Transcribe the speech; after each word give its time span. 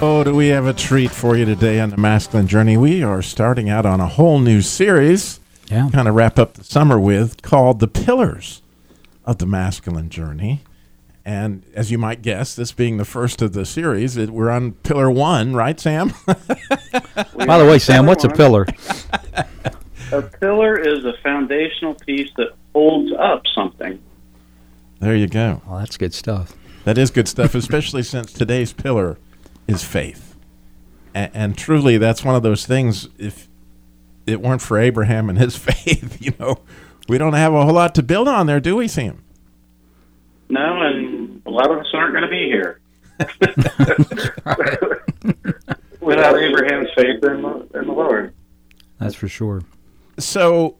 Oh, 0.00 0.22
do 0.22 0.32
we 0.34 0.48
have 0.48 0.66
a 0.66 0.72
treat 0.72 1.10
for 1.10 1.36
you 1.36 1.44
today 1.44 1.80
on 1.80 1.90
the 1.90 1.96
masculine 1.96 2.46
journey? 2.46 2.76
We 2.76 3.02
are 3.02 3.20
starting 3.20 3.68
out 3.68 3.84
on 3.84 4.00
a 4.00 4.06
whole 4.06 4.38
new 4.38 4.62
series, 4.62 5.40
Yeah. 5.68 5.88
kind 5.92 6.06
of 6.06 6.14
wrap 6.14 6.38
up 6.38 6.54
the 6.54 6.62
summer 6.62 7.00
with, 7.00 7.42
called 7.42 7.80
The 7.80 7.88
Pillars 7.88 8.62
of 9.24 9.38
the 9.38 9.46
Masculine 9.46 10.08
Journey. 10.08 10.62
And 11.24 11.64
as 11.74 11.90
you 11.90 11.98
might 11.98 12.22
guess, 12.22 12.54
this 12.54 12.70
being 12.70 12.96
the 12.96 13.04
first 13.04 13.42
of 13.42 13.52
the 13.54 13.66
series, 13.66 14.16
it, 14.16 14.30
we're 14.30 14.50
on 14.50 14.72
pillar 14.72 15.10
one, 15.10 15.54
right, 15.54 15.78
Sam? 15.78 16.12
By 16.26 17.58
the 17.58 17.66
way, 17.68 17.78
Sam, 17.80 18.06
what's 18.06 18.24
a 18.24 18.28
pillar? 18.30 18.66
A 20.10 20.22
pillar 20.22 20.78
is 20.78 21.04
a 21.04 21.12
foundational 21.22 21.92
piece 21.92 22.30
that 22.38 22.52
holds 22.72 23.12
up 23.18 23.42
something. 23.54 24.00
there 25.00 25.14
you 25.14 25.26
go. 25.26 25.60
Well, 25.66 25.80
that's 25.80 25.98
good 25.98 26.14
stuff. 26.14 26.54
That 26.84 26.96
is 26.96 27.10
good 27.10 27.28
stuff, 27.28 27.54
especially 27.54 28.02
since 28.02 28.32
today's 28.32 28.72
pillar 28.72 29.18
is 29.68 29.84
faith. 29.84 30.34
And, 31.14 31.30
and 31.34 31.58
truly, 31.58 31.98
that's 31.98 32.24
one 32.24 32.34
of 32.34 32.42
those 32.42 32.66
things. 32.66 33.08
If 33.18 33.48
it 34.26 34.40
weren't 34.40 34.62
for 34.62 34.78
Abraham 34.78 35.28
and 35.28 35.38
his 35.38 35.56
faith, 35.56 36.20
you 36.20 36.32
know, 36.40 36.58
we 37.08 37.18
don't 37.18 37.34
have 37.34 37.54
a 37.54 37.64
whole 37.64 37.74
lot 37.74 37.94
to 37.96 38.02
build 38.02 38.26
on 38.26 38.46
there, 38.46 38.58
do 38.58 38.76
we, 38.76 38.88
Sam? 38.88 39.22
No, 40.48 40.82
and 40.82 41.42
a 41.46 41.50
lot 41.50 41.70
of 41.70 41.78
us 41.78 41.86
aren't 41.92 42.12
going 42.12 42.24
to 42.24 42.30
be 42.30 42.46
here 42.46 42.80
without 46.00 46.38
Abraham's 46.38 46.88
faith 46.96 47.22
in 47.22 47.42
the, 47.42 47.68
in 47.74 47.86
the 47.86 47.92
Lord. 47.92 48.34
That's 48.98 49.14
for 49.14 49.28
sure. 49.28 49.62
So, 50.18 50.76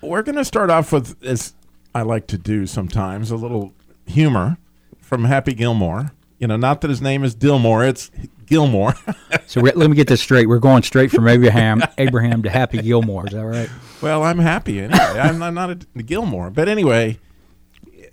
we're 0.00 0.22
going 0.22 0.36
to 0.36 0.44
start 0.44 0.70
off 0.70 0.92
with, 0.92 1.22
as 1.22 1.54
I 1.94 2.02
like 2.02 2.26
to 2.28 2.38
do 2.38 2.66
sometimes, 2.66 3.30
a 3.30 3.36
little 3.36 3.74
humor 4.06 4.56
from 5.00 5.24
Happy 5.24 5.52
Gilmore. 5.54 6.12
You 6.44 6.48
know, 6.48 6.56
not 6.58 6.82
that 6.82 6.90
his 6.90 7.00
name 7.00 7.24
is 7.24 7.34
Dillmore, 7.34 7.88
it's 7.88 8.10
Gilmore. 8.44 8.94
So 9.46 9.60
let 9.60 9.76
me 9.76 9.94
get 9.94 10.08
this 10.08 10.20
straight. 10.20 10.48
We're 10.48 10.58
going 10.58 10.82
straight 10.82 11.10
from 11.10 11.28
Abraham, 11.28 11.82
Abraham 11.98 12.42
to 12.42 12.50
Happy 12.50 12.82
Gilmore. 12.82 13.26
Is 13.26 13.32
that 13.32 13.44
right? 13.44 13.68
Well, 14.00 14.22
I'm 14.22 14.38
happy 14.38 14.80
anyway. 14.80 14.98
I'm, 14.98 15.42
I'm 15.42 15.54
not 15.54 15.70
a 15.70 16.02
Gilmore, 16.02 16.50
but 16.50 16.68
anyway, 16.68 17.18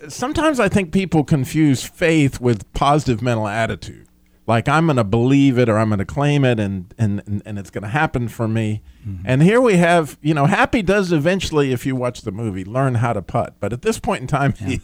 sometimes 0.07 0.59
I 0.59 0.69
think 0.69 0.91
people 0.91 1.23
confuse 1.23 1.83
faith 1.83 2.39
with 2.39 2.71
positive 2.73 3.21
mental 3.21 3.47
attitude. 3.47 4.07
Like 4.45 4.67
I'm 4.67 4.85
going 4.85 4.97
to 4.97 5.03
believe 5.03 5.57
it 5.57 5.67
or 5.67 5.77
I'm 5.77 5.89
going 5.89 5.99
to 5.99 6.05
claim 6.05 6.45
it 6.45 6.59
and 6.59 6.93
and 6.97 7.23
and, 7.25 7.41
and 7.45 7.57
it's 7.57 7.69
going 7.69 7.83
to 7.83 7.89
happen 7.89 8.27
for 8.27 8.47
me. 8.47 8.81
Mm-hmm. 9.07 9.23
And 9.25 9.43
here 9.43 9.61
we 9.61 9.77
have, 9.77 10.17
you 10.21 10.33
know, 10.33 10.45
Happy 10.45 10.81
does 10.81 11.11
eventually 11.11 11.71
if 11.71 11.85
you 11.85 11.95
watch 11.95 12.21
the 12.21 12.31
movie 12.31 12.65
learn 12.65 12.95
how 12.95 13.13
to 13.13 13.21
putt, 13.21 13.55
but 13.59 13.73
at 13.73 13.81
this 13.81 13.99
point 13.99 14.21
in 14.21 14.27
time 14.27 14.53
he 14.53 14.81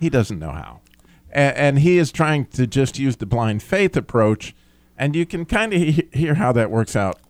he 0.00 0.08
doesn't 0.08 0.38
know 0.38 0.52
how. 0.52 0.80
And, 1.30 1.56
and 1.56 1.78
he 1.80 1.98
is 1.98 2.12
trying 2.12 2.46
to 2.46 2.66
just 2.66 2.98
use 2.98 3.16
the 3.16 3.26
blind 3.26 3.62
faith 3.62 3.96
approach 3.96 4.54
and 4.98 5.14
you 5.14 5.24
can 5.24 5.44
kind 5.44 5.72
of 5.72 5.80
he- 5.80 6.08
hear 6.12 6.34
how 6.34 6.52
that 6.52 6.70
works 6.70 6.96
out 6.96 7.20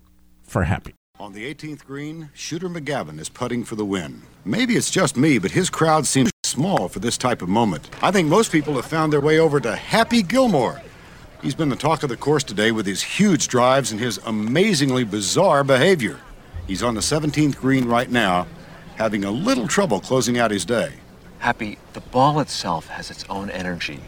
for 0.43 0.65
Happy. 0.65 0.95
On 1.21 1.33
the 1.33 1.53
18th 1.53 1.85
green, 1.85 2.31
Shooter 2.33 2.69
McGavin 2.69 3.19
is 3.19 3.29
putting 3.29 3.65
for 3.65 3.75
the 3.75 3.85
win. 3.85 4.23
Maybe 4.45 4.77
it's 4.77 4.91
just 4.91 5.17
me, 5.17 5.39
but 5.39 5.51
his 5.51 5.69
crowd 5.69 6.07
seems 6.07 6.31
small 6.45 6.89
for 6.89 7.01
this 7.01 7.19
type 7.19 7.43
of 7.43 7.49
moment. 7.49 7.91
I 8.03 8.11
think 8.11 8.29
most 8.29 8.51
people 8.53 8.75
have 8.75 8.87
found 8.87 9.13
their 9.13 9.21
way 9.21 9.39
over 9.39 9.61
to 9.61 9.77
Happy 9.77 10.23
Gilmore. 10.23 10.81
He's 11.43 11.55
been 11.55 11.69
the 11.69 11.77
talk 11.77 12.03
of 12.03 12.09
the 12.09 12.17
course 12.17 12.45
today 12.45 12.73
with 12.73 12.87
his 12.87 13.03
huge 13.03 13.49
drives 13.49 13.93
and 13.93 14.01
his 14.01 14.19
amazingly 14.19 15.05
bizarre 15.05 15.65
behavior. 15.65 16.21
He's 16.67 16.83
on 16.83 16.95
the 16.95 17.01
17th 17.01 17.57
green 17.57 17.87
right 17.87 18.11
now, 18.11 18.47
having 18.97 19.25
a 19.25 19.31
little 19.31 19.69
trouble 19.69 20.01
closing 20.01 20.39
out 20.39 20.51
his 20.51 20.65
day. 20.65 20.95
Happy, 21.39 21.79
the 21.93 22.01
ball 22.01 22.41
itself 22.41 22.89
has 22.89 23.11
its 23.11 23.25
own 23.31 23.49
energy, 23.51 24.01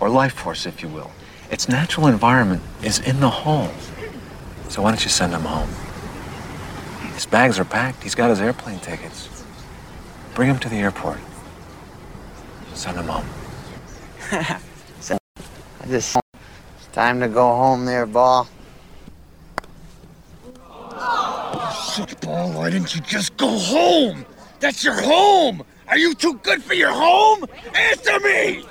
or 0.00 0.10
life 0.10 0.34
force, 0.34 0.66
if 0.66 0.82
you 0.82 0.88
will. 0.88 1.10
Its 1.50 1.68
natural 1.68 2.06
environment 2.06 2.62
is 2.82 2.98
in 2.98 3.20
the 3.20 3.30
hole. 3.30 3.70
So 4.68 4.82
why 4.82 4.90
don't 4.90 5.02
you 5.02 5.10
send 5.10 5.32
him 5.32 5.42
home? 5.42 5.70
His 7.14 7.24
bags 7.24 7.58
are 7.58 7.64
packed. 7.64 8.02
He's 8.02 8.14
got 8.14 8.28
his 8.30 8.40
airplane 8.40 8.80
tickets. 8.80 9.44
Bring 10.34 10.50
him 10.50 10.58
to 10.58 10.68
the 10.68 10.76
airport. 10.76 11.18
Send 12.74 12.98
him 12.98 13.06
home. 13.06 13.26
I 14.30 15.86
just 15.86 16.16
it's 16.16 16.86
time 16.92 17.18
to 17.20 17.28
go 17.28 17.48
home 17.48 17.86
there, 17.86 18.04
ball. 18.04 18.46
Sick 21.72 22.20
Ball, 22.20 22.52
why 22.52 22.70
didn't 22.70 22.94
you 22.94 23.00
just 23.00 23.36
go 23.36 23.48
home? 23.48 24.26
That's 24.60 24.84
your 24.84 25.00
home! 25.00 25.64
Are 25.88 25.98
you 25.98 26.14
too 26.14 26.34
good 26.42 26.62
for 26.62 26.74
your 26.74 26.92
home? 26.92 27.44
Answer 27.74 28.20
me! 28.20 28.64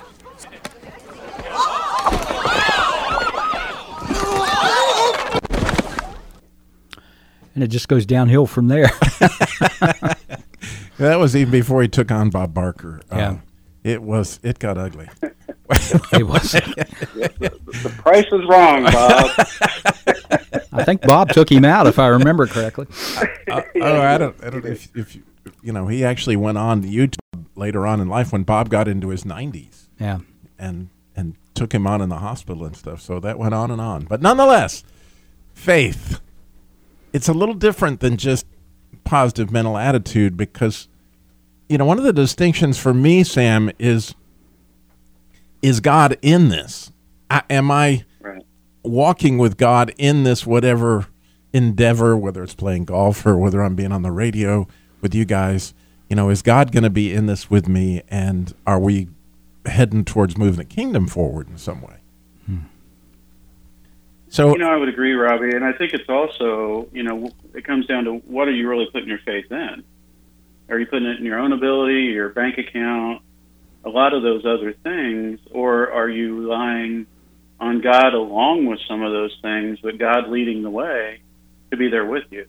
And 7.56 7.63
it 7.63 7.67
just 7.69 7.88
goes 7.88 8.06
downhill 8.06 8.45
from 8.45 8.67
there. 8.67 8.91
That 10.97 11.19
was 11.19 11.35
even 11.35 11.51
before 11.51 11.81
he 11.83 11.88
took 11.88 12.11
on 12.11 12.29
Bob 12.31 12.53
Barker. 12.53 13.01
Yeah. 13.11 13.29
Um, 13.29 13.44
it 13.83 14.01
was. 14.01 14.39
It 14.41 14.57
got 14.59 14.77
ugly. 14.77 15.07
it 15.22 16.27
was. 16.27 16.51
The 16.53 17.94
price 18.00 18.25
is 18.25 18.45
wrong, 18.50 18.83
Bob. 18.85 19.31
I 20.73 20.83
think 20.83 21.01
Bob 21.01 21.29
took 21.29 21.51
him 21.51 21.66
out, 21.66 21.88
if 21.88 22.00
I 22.00 22.07
remember 22.07 22.47
correctly. 22.47 22.88
oh, 23.50 23.63
I 23.75 24.17
don't. 24.17 24.44
I 24.44 24.50
don't 24.50 24.63
know 24.63 24.72
if, 24.72 24.95
if 24.95 25.16
you, 25.16 25.23
you 25.67 25.73
know. 25.73 25.88
He 25.88 26.03
actually 26.05 26.38
went 26.38 26.57
on 26.57 26.81
to 26.81 26.88
YouTube 26.88 27.45
later 27.55 27.85
on 27.85 28.00
in 28.00 28.07
life 28.07 28.31
when 28.31 28.44
Bob 28.44 28.69
got 28.69 28.88
into 28.88 29.09
his 29.09 29.25
nineties 29.25 29.89
Yeah. 30.00 30.19
and 30.57 30.88
and 31.13 31.35
took 31.53 31.73
him 31.73 31.85
on 31.85 32.01
in 32.01 32.07
the 32.07 32.19
hospital 32.19 32.63
and 32.63 32.75
stuff. 32.75 33.01
So 33.01 33.19
that 33.19 33.38
went 33.38 33.53
on 33.53 33.69
and 33.69 33.81
on. 33.81 34.06
But 34.06 34.22
nonetheless, 34.22 34.83
faith. 35.53 36.22
It's 37.11 37.27
a 37.27 37.33
little 37.33 37.56
different 37.56 38.00
than 38.00 38.16
just 38.16 38.45
positive 39.03 39.51
mental 39.51 39.77
attitude 39.77 40.38
because, 40.38 40.88
you 41.67 41.77
know, 41.77 41.85
one 41.85 41.97
of 41.97 42.03
the 42.06 42.13
distinctions 42.13 42.77
for 42.77 42.94
me, 42.94 43.23
Sam, 43.23 43.69
is 43.77 44.16
is 45.61 45.79
God 45.81 46.17
in 46.22 46.47
this? 46.50 46.91
I, 47.29 47.41
am 47.50 47.72
I 47.72 48.06
right. 48.22 48.44
walking 48.83 49.38
with 49.38 49.57
God 49.57 49.94
in 49.97 50.23
this 50.23 50.45
whatever 50.45 51.07
endeavor, 51.51 52.16
whether 52.16 52.41
it's 52.44 52.56
playing 52.56 52.85
golf 52.85 53.25
or 53.25 53.35
whether 53.38 53.61
I'm 53.61 53.75
being 53.75 53.91
on 53.91 54.03
the 54.03 54.11
radio 54.11 54.67
with 55.01 55.13
you 55.13 55.25
guys? 55.25 55.73
You 56.09 56.15
know, 56.15 56.29
is 56.29 56.41
God 56.41 56.71
going 56.71 56.83
to 56.83 56.89
be 56.89 57.13
in 57.13 57.25
this 57.25 57.49
with 57.49 57.67
me, 57.67 58.01
and 58.07 58.53
are 58.65 58.79
we 58.79 59.07
heading 59.65 60.05
towards 60.05 60.37
moving 60.37 60.57
the 60.57 60.65
kingdom 60.65 61.07
forward 61.07 61.49
in 61.49 61.57
some 61.57 61.81
way? 61.81 61.97
Hmm. 62.45 62.57
So 64.29 64.51
You 64.53 64.59
know, 64.59 64.69
I 64.69 64.77
would 64.77 64.89
agree, 64.89 65.13
Robbie, 65.13 65.55
and 65.55 65.65
I 65.65 65.73
think 65.73 65.93
it's 65.93 66.09
also, 66.09 66.87
you 66.93 67.03
know, 67.03 67.29
it 67.53 67.65
comes 67.65 67.85
down 67.85 68.05
to 68.05 68.13
what 68.13 68.47
are 68.47 68.51
you 68.51 68.69
really 68.69 68.87
putting 68.91 69.09
your 69.09 69.19
faith 69.19 69.51
in? 69.51 69.83
Are 70.69 70.79
you 70.79 70.85
putting 70.85 71.07
it 71.07 71.19
in 71.19 71.25
your 71.25 71.39
own 71.39 71.53
ability, 71.53 72.05
your 72.05 72.29
bank 72.29 72.57
account, 72.57 73.21
a 73.85 73.89
lot 73.89 74.13
of 74.13 74.21
those 74.21 74.45
other 74.45 74.73
things, 74.73 75.39
or 75.51 75.91
are 75.91 76.09
you 76.09 76.41
relying 76.41 77.07
on 77.59 77.81
God 77.81 78.13
along 78.13 78.65
with 78.65 78.79
some 78.88 79.01
of 79.01 79.11
those 79.11 79.35
things, 79.41 79.79
but 79.81 79.97
God 79.97 80.29
leading 80.29 80.61
the 80.61 80.69
way 80.69 81.21
to 81.71 81.77
be 81.77 81.89
there 81.89 82.05
with 82.05 82.25
you? 82.29 82.45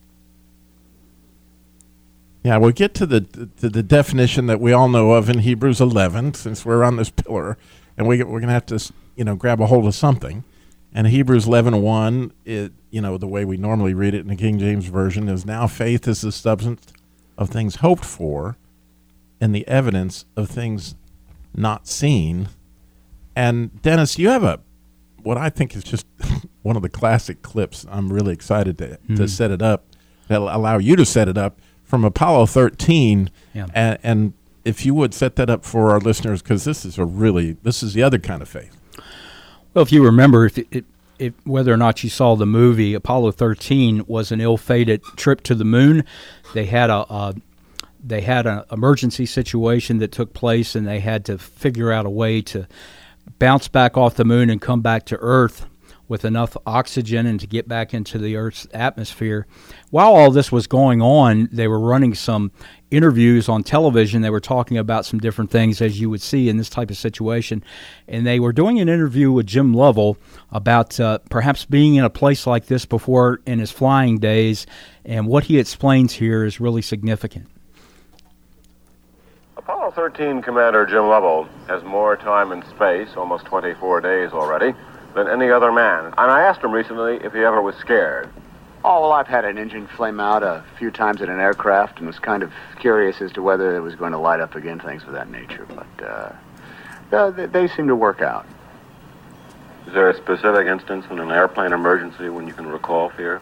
Yeah, 2.49 2.57
we'll 2.57 2.73
get 2.73 2.95
to 2.95 3.05
the 3.05 3.21
to 3.59 3.69
the 3.69 3.83
definition 3.83 4.47
that 4.47 4.59
we 4.59 4.73
all 4.73 4.89
know 4.89 5.13
of 5.13 5.29
in 5.29 5.41
Hebrews 5.41 5.83
11, 5.83 6.33
since 6.33 6.65
we're 6.65 6.83
on 6.83 6.97
this 6.97 7.11
pillar, 7.11 7.59
and 7.95 8.09
we 8.09 8.23
we're 8.23 8.41
going 8.41 8.47
to 8.47 8.55
have 8.55 8.65
to 8.67 8.93
you 9.17 9.25
know 9.25 9.37
grab 9.37 9.61
a 9.61 9.67
hold 9.67 9.85
of 9.85 9.95
something. 9.95 10.45
And 10.95 11.09
Hebrews 11.09 11.45
11:1, 11.45 12.31
it 12.47 12.73
you 12.89 13.03
know 13.03 13.19
the 13.19 13.27
way 13.27 13.45
we 13.45 13.59
normally 13.59 13.93
read 13.93 14.15
it 14.15 14.21
in 14.21 14.29
the 14.29 14.35
King 14.35 14.59
James 14.59 14.87
version 14.87 15.29
is 15.29 15.45
now 15.45 15.67
faith 15.67 16.09
is 16.09 16.23
the 16.23 16.33
substance 16.33 16.87
of 17.37 17.51
things 17.51 17.77
hoped 17.77 18.07
for, 18.07 18.57
and 19.43 19.55
the 19.55 19.69
evidence 19.69 20.25
of 20.35 20.49
things 20.49 20.95
not 21.55 21.87
seen. 21.87 22.49
And 23.37 23.83
Dennis, 23.83 24.19
you 24.19 24.31
have 24.31 24.43
a 24.43 24.61
what 25.23 25.37
I 25.37 25.51
think 25.51 25.77
is 25.77 25.85
just 25.85 26.07
one 26.63 26.77
of 26.77 26.83
the 26.83 26.89
classic 26.89 27.43
clips. 27.43 27.85
I'm 27.91 28.11
really 28.11 28.33
excited 28.33 28.79
to 28.79 28.97
to 28.97 28.97
hmm. 29.07 29.27
set 29.27 29.51
it 29.51 29.61
up, 29.61 29.85
that'll 30.29 30.49
allow 30.49 30.79
you 30.79 30.97
to 30.97 31.05
set 31.05 31.29
it 31.29 31.37
up 31.37 31.61
from 31.89 32.05
Apollo 32.05 32.47
13. 32.47 33.31
Yeah. 33.55 33.67
And, 33.75 33.99
and 34.03 34.33
if 34.65 34.85
you 34.85 34.95
would 34.95 35.15
set 35.15 35.37
that 35.37 35.49
up 35.49 35.65
for 35.65 35.91
our 35.91 35.99
listeners, 35.99 36.43
because 36.43 36.65
this 36.65 36.85
is 36.85 36.99
a 36.99 37.05
really 37.05 37.57
this 37.63 37.83
is 37.83 37.95
the 37.95 38.03
other 38.03 38.19
kind 38.19 38.43
of 38.43 38.49
faith. 38.49 38.77
Well, 39.73 39.83
if 39.83 39.91
you 39.91 40.05
remember, 40.05 40.45
if 40.45 40.59
it, 40.59 40.85
if, 41.19 41.35
whether 41.45 41.73
or 41.73 41.79
not 41.79 42.05
you 42.05 42.11
saw 42.11 42.37
the 42.37 42.47
movie, 42.47 42.93
Apollo 42.93 43.33
13 43.33 44.05
was 44.07 44.31
an 44.31 44.41
ill-fated 44.41 45.03
trip 45.17 45.43
to 45.45 45.55
the 45.55 45.65
moon. 45.65 46.05
They 46.55 46.67
had 46.67 46.91
a, 46.91 47.11
a 47.13 47.35
they 48.05 48.21
had 48.21 48.47
an 48.47 48.63
emergency 48.71 49.27
situation 49.27 49.99
that 49.99 50.13
took 50.13 50.35
place, 50.35 50.77
and 50.77 50.87
they 50.87 51.01
had 51.01 51.25
to 51.25 51.39
figure 51.39 51.91
out 51.91 52.05
a 52.05 52.11
way 52.11 52.43
to 52.43 52.69
bounce 53.39 53.67
back 53.67 53.97
off 53.97 54.15
the 54.15 54.25
moon 54.25 54.51
and 54.51 54.61
come 54.61 54.83
back 54.83 55.07
to 55.07 55.17
Earth 55.21 55.67
with 56.09 56.25
enough 56.25 56.57
oxygen 56.67 57.27
and 57.27 57.39
to 57.39 57.47
get 57.47 57.69
back 57.69 57.93
into 57.93 58.19
the 58.19 58.37
Earth's 58.37 58.67
atmosphere. 58.73 59.47
While 59.91 60.15
all 60.15 60.31
this 60.31 60.51
was 60.51 60.67
going 60.67 61.03
on, 61.03 61.49
they 61.53 61.69
were 61.69 61.79
running 61.79 62.15
some 62.15 62.51
interviews 62.91 63.49
on 63.49 63.63
television. 63.63 64.23
They 64.23 64.31
were 64.31 64.41
talking 64.41 64.79
about 64.79 65.05
some 65.05 65.21
different 65.21 65.51
things, 65.51 65.81
as 65.81 66.01
you 66.01 66.09
would 66.11 66.23
see 66.23 66.49
in 66.49 66.57
this 66.57 66.71
type 66.71 66.91
of 66.91 66.97
situation. 66.97 67.63
And 68.09 68.27
they 68.27 68.41
were 68.41 68.53
doing 68.53 68.81
an 68.81 68.89
interview 68.89 69.31
with 69.31 69.47
Jim 69.47 69.75
Lovell 69.75 70.17
about 70.51 70.99
uh, 70.99 71.19
perhaps 71.31 71.65
being 71.65 71.97
in 71.97 72.05
a 72.05 72.11
place 72.11 72.47
like 72.47 72.67
this 72.67 72.87
before 72.87 73.41
in 73.47 73.59
his 73.59 73.71
flying 73.71 74.19
days. 74.19 74.67
And 75.05 75.27
what 75.27 75.45
he 75.45 75.59
explains 75.59 76.15
here 76.15 76.45
is 76.45 76.61
really 76.61 76.83
significant. 76.83 77.47
Apollo 79.57 79.91
13 79.91 80.41
Commander 80.41 80.87
Jim 80.87 81.09
Lovell 81.09 81.47
has 81.67 81.85
more 81.85 82.17
time 82.17 82.53
in 82.53 82.65
space, 82.71 83.09
almost 83.17 83.45
24 83.45 84.01
days 84.01 84.33
already, 84.33 84.73
than 85.15 85.29
any 85.29 85.51
other 85.51 85.73
man. 85.73 86.07
And 86.07 86.31
I 86.31 86.43
asked 86.43 86.61
him 86.61 86.73
recently 86.73 87.17
if 87.17 87.33
he 87.33 87.41
ever 87.41 87.61
was 87.61 87.77
scared. 87.77 88.29
Oh, 88.85 89.01
well, 89.03 89.13
I've 89.13 89.27
had 89.27 89.45
an 89.45 89.59
engine 89.59 89.89
flame 89.89 90.21
out 90.21 90.43
a 90.43 90.65
few 90.79 90.91
times 90.91 91.21
in 91.21 91.29
an 91.29 91.41
aircraft 91.41 91.99
and 91.99 92.07
was 92.07 92.19
kind 92.19 92.43
of 92.43 92.53
curious 92.79 93.21
as 93.21 93.33
to 93.33 93.43
whether 93.43 93.77
it 93.77 93.81
was 93.81 93.97
going 93.97 94.13
to 94.13 94.19
light 94.19 94.41
up 94.41 94.55
again, 94.55 94.79
things 94.79 95.03
of 95.03 95.13
that 95.13 95.31
nature. 95.31 95.67
But 95.69 96.05
uh, 96.05 96.33
uh, 97.13 97.31
they, 97.31 97.47
they 97.47 97.69
seem 97.69 97.89
to 97.89 97.97
work 97.97 98.23
out. 98.23 98.47
Is 99.87 99.95
there 99.95 100.11
a 100.11 100.17
specific 100.17 100.67
instance 100.67 101.07
in 101.11 101.19
an 101.19 101.31
airplane 101.31 101.73
emergency 101.73 102.29
when 102.29 102.47
you 102.47 102.53
can 102.53 102.67
recall 102.67 103.09
fear? 103.11 103.41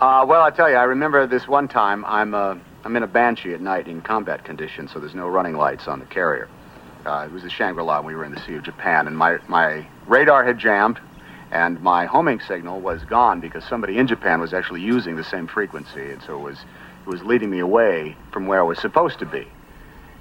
Uh, 0.00 0.24
well, 0.26 0.42
I 0.42 0.50
tell 0.50 0.70
you, 0.70 0.76
I 0.76 0.84
remember 0.84 1.26
this 1.26 1.46
one 1.46 1.68
time 1.68 2.04
I'm, 2.04 2.34
uh, 2.34 2.56
I'm 2.84 2.96
in 2.96 3.02
a 3.02 3.06
Banshee 3.06 3.52
at 3.52 3.60
night 3.60 3.86
in 3.86 4.00
combat 4.00 4.44
conditions, 4.44 4.92
so 4.92 4.98
there's 4.98 5.14
no 5.14 5.28
running 5.28 5.54
lights 5.54 5.88
on 5.88 6.00
the 6.00 6.06
carrier. 6.06 6.48
Uh, 7.08 7.24
it 7.24 7.32
was 7.32 7.42
the 7.42 7.48
Shangri-La 7.48 8.00
when 8.00 8.06
we 8.08 8.14
were 8.14 8.24
in 8.24 8.34
the 8.34 8.40
Sea 8.42 8.56
of 8.56 8.62
Japan, 8.62 9.06
and 9.06 9.16
my, 9.16 9.38
my 9.48 9.86
radar 10.06 10.44
had 10.44 10.58
jammed, 10.58 11.00
and 11.50 11.80
my 11.80 12.04
homing 12.04 12.38
signal 12.38 12.80
was 12.82 13.02
gone 13.04 13.40
because 13.40 13.64
somebody 13.64 13.96
in 13.96 14.06
Japan 14.06 14.42
was 14.42 14.52
actually 14.52 14.82
using 14.82 15.16
the 15.16 15.24
same 15.24 15.46
frequency, 15.46 16.10
and 16.10 16.22
so 16.22 16.38
it 16.38 16.42
was, 16.42 16.58
it 16.58 17.08
was 17.08 17.22
leading 17.22 17.48
me 17.48 17.60
away 17.60 18.14
from 18.30 18.46
where 18.46 18.60
I 18.60 18.62
was 18.62 18.78
supposed 18.78 19.18
to 19.20 19.24
be. 19.24 19.46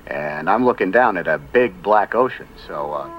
And 0.07 0.49
I'm 0.49 0.63
looking 0.63 0.89
down 0.89 1.17
at 1.17 1.27
a 1.27 1.37
big 1.37 1.83
black 1.83 2.15
ocean, 2.15 2.47
so 2.65 2.93
uh, 2.93 3.09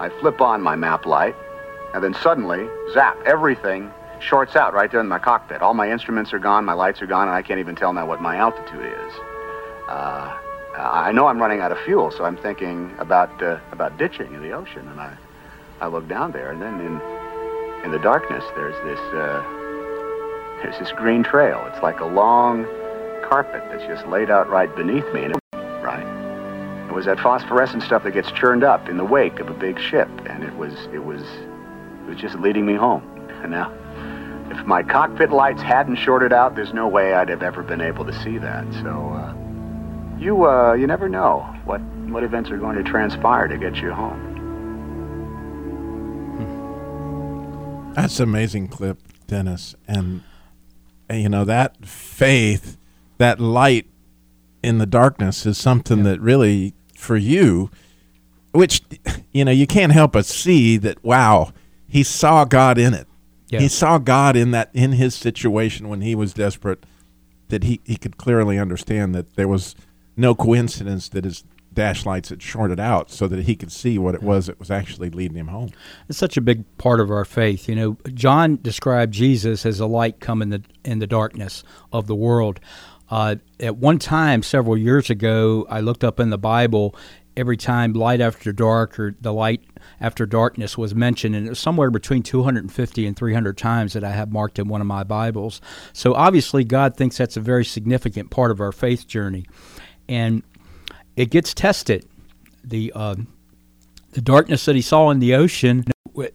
I 0.00 0.08
flip 0.20 0.40
on 0.40 0.62
my 0.62 0.74
map 0.74 1.04
light, 1.04 1.36
and 1.92 2.02
then 2.02 2.14
suddenly, 2.14 2.66
zap, 2.94 3.18
everything 3.26 3.92
shorts 4.20 4.56
out 4.56 4.72
right 4.72 4.90
there 4.90 5.00
in 5.00 5.08
my 5.08 5.18
cockpit. 5.18 5.60
All 5.60 5.74
my 5.74 5.90
instruments 5.92 6.32
are 6.32 6.38
gone, 6.38 6.64
my 6.64 6.72
lights 6.72 7.02
are 7.02 7.06
gone, 7.06 7.28
and 7.28 7.36
I 7.36 7.42
can't 7.42 7.60
even 7.60 7.76
tell 7.76 7.92
now 7.92 8.06
what 8.06 8.22
my 8.22 8.36
altitude 8.36 8.86
is. 8.86 9.12
Uh, 9.86 10.38
I 10.78 11.12
know 11.12 11.26
I'm 11.26 11.40
running 11.40 11.60
out 11.60 11.72
of 11.72 11.78
fuel, 11.80 12.10
so 12.10 12.24
I'm 12.24 12.36
thinking 12.36 12.94
about 12.98 13.42
uh, 13.42 13.58
about 13.72 13.96
ditching 13.96 14.34
in 14.34 14.42
the 14.42 14.52
ocean, 14.52 14.86
and 14.88 15.00
I 15.00 15.16
I 15.80 15.86
look 15.86 16.06
down 16.08 16.32
there, 16.32 16.50
and 16.50 16.60
then 16.60 16.80
in 16.80 17.00
in 17.84 17.92
the 17.92 17.98
darkness, 17.98 18.44
there's 18.54 18.74
this 18.84 19.00
uh, 19.14 19.42
there's 20.62 20.78
this 20.78 20.92
green 20.92 21.22
trail. 21.22 21.64
It's 21.72 21.82
like 21.82 22.00
a 22.00 22.06
long 22.06 22.64
carpet 23.26 23.62
that's 23.70 23.84
just 23.84 24.06
laid 24.06 24.30
out 24.30 24.48
right 24.50 24.74
beneath 24.76 25.10
me, 25.14 25.24
and 25.24 25.34
it, 25.34 25.40
right. 25.82 26.86
It 26.88 26.92
was 26.92 27.06
that 27.06 27.18
phosphorescent 27.20 27.82
stuff 27.82 28.04
that 28.04 28.12
gets 28.12 28.30
churned 28.32 28.62
up 28.62 28.88
in 28.88 28.96
the 28.96 29.04
wake 29.04 29.40
of 29.40 29.48
a 29.48 29.54
big 29.54 29.78
ship, 29.78 30.08
and 30.26 30.44
it 30.44 30.56
was 30.56 30.74
it 30.92 31.04
was 31.04 31.22
it 31.22 32.08
was 32.08 32.18
just 32.18 32.38
leading 32.40 32.66
me 32.66 32.74
home. 32.74 33.02
And 33.36 33.50
now, 33.52 33.70
if 34.50 34.66
my 34.66 34.82
cockpit 34.82 35.30
lights 35.30 35.60
hadn't 35.60 35.96
shorted 35.96 36.32
out, 36.32 36.56
there's 36.56 36.72
no 36.72 36.88
way 36.88 37.12
I'd 37.12 37.28
have 37.28 37.42
ever 37.42 37.62
been 37.62 37.82
able 37.82 38.04
to 38.06 38.12
see 38.24 38.38
that. 38.38 38.64
So. 38.82 39.12
Uh, 39.12 39.45
you 40.18 40.46
uh, 40.46 40.72
you 40.74 40.86
never 40.86 41.08
know 41.08 41.40
what 41.64 41.80
what 42.10 42.22
events 42.22 42.50
are 42.50 42.58
going 42.58 42.76
to 42.76 42.82
transpire 42.82 43.48
to 43.48 43.58
get 43.58 43.76
you 43.76 43.92
home. 43.92 44.34
That's 47.94 48.20
an 48.20 48.28
amazing 48.28 48.68
clip, 48.68 49.00
Dennis, 49.26 49.74
and, 49.88 50.22
and 51.08 51.22
you 51.22 51.28
know 51.30 51.44
that 51.44 51.86
faith, 51.86 52.76
that 53.18 53.40
light 53.40 53.88
in 54.62 54.78
the 54.78 54.86
darkness 54.86 55.46
is 55.46 55.56
something 55.56 56.02
that 56.02 56.20
really 56.20 56.74
for 56.94 57.16
you, 57.16 57.70
which 58.52 58.82
you 59.32 59.44
know 59.44 59.52
you 59.52 59.66
can't 59.66 59.92
help 59.92 60.12
but 60.12 60.26
see 60.26 60.76
that. 60.76 61.02
Wow, 61.02 61.52
he 61.88 62.02
saw 62.02 62.44
God 62.44 62.76
in 62.78 62.92
it. 62.92 63.06
Yeah. 63.48 63.60
He 63.60 63.68
saw 63.68 63.98
God 63.98 64.36
in 64.36 64.50
that 64.50 64.70
in 64.74 64.92
his 64.92 65.14
situation 65.14 65.88
when 65.88 66.02
he 66.02 66.14
was 66.14 66.34
desperate. 66.34 66.84
That 67.48 67.62
he, 67.62 67.80
he 67.84 67.96
could 67.96 68.16
clearly 68.16 68.58
understand 68.58 69.14
that 69.14 69.36
there 69.36 69.46
was 69.46 69.76
no 70.16 70.34
coincidence 70.34 71.08
that 71.10 71.24
his 71.24 71.44
dash 71.76 72.06
lights 72.06 72.30
had 72.30 72.42
shorted 72.42 72.80
out 72.80 73.10
so 73.10 73.28
that 73.28 73.44
he 73.44 73.54
could 73.54 73.70
see 73.70 73.98
what 73.98 74.14
it 74.14 74.22
was 74.22 74.46
that 74.46 74.58
was 74.58 74.70
actually 74.70 75.10
leading 75.10 75.36
him 75.36 75.48
home. 75.48 75.70
It's 76.08 76.18
such 76.18 76.36
a 76.36 76.40
big 76.40 76.64
part 76.78 77.00
of 77.00 77.10
our 77.10 77.24
faith. 77.24 77.68
You 77.68 77.76
know, 77.76 77.96
John 78.14 78.58
described 78.62 79.12
Jesus 79.12 79.66
as 79.66 79.78
a 79.78 79.86
light 79.86 80.18
come 80.18 80.42
in 80.42 80.48
the 80.48 80.62
in 80.84 80.98
the 80.98 81.06
darkness 81.06 81.62
of 81.92 82.06
the 82.06 82.14
world. 82.14 82.58
Uh, 83.08 83.36
at 83.60 83.76
one 83.76 83.98
time, 83.98 84.42
several 84.42 84.76
years 84.76 85.10
ago, 85.10 85.64
I 85.70 85.80
looked 85.80 86.02
up 86.02 86.18
in 86.18 86.30
the 86.30 86.38
Bible 86.38 86.96
every 87.36 87.56
time 87.56 87.92
light 87.92 88.20
after 88.20 88.50
dark 88.52 88.98
or 88.98 89.14
the 89.20 89.32
light 89.32 89.62
after 90.00 90.26
darkness 90.26 90.76
was 90.78 90.94
mentioned, 90.94 91.34
and 91.36 91.46
it 91.46 91.50
was 91.50 91.58
somewhere 91.58 91.90
between 91.90 92.22
250 92.22 93.06
and 93.06 93.16
300 93.16 93.58
times 93.58 93.92
that 93.92 94.02
I 94.02 94.10
have 94.10 94.32
marked 94.32 94.58
in 94.58 94.68
one 94.68 94.80
of 94.80 94.86
my 94.86 95.04
Bibles. 95.04 95.60
So 95.92 96.14
obviously, 96.14 96.64
God 96.64 96.96
thinks 96.96 97.18
that's 97.18 97.36
a 97.36 97.40
very 97.40 97.64
significant 97.64 98.30
part 98.30 98.50
of 98.50 98.60
our 98.60 98.72
faith 98.72 99.06
journey, 99.06 99.46
and 100.08 100.42
it 101.16 101.30
gets 101.30 101.54
tested. 101.54 102.08
The 102.64 102.92
uh, 102.94 103.16
the 104.12 104.20
darkness 104.20 104.64
that 104.64 104.74
he 104.74 104.82
saw 104.82 105.10
in 105.10 105.18
the 105.18 105.34
ocean. 105.34 105.84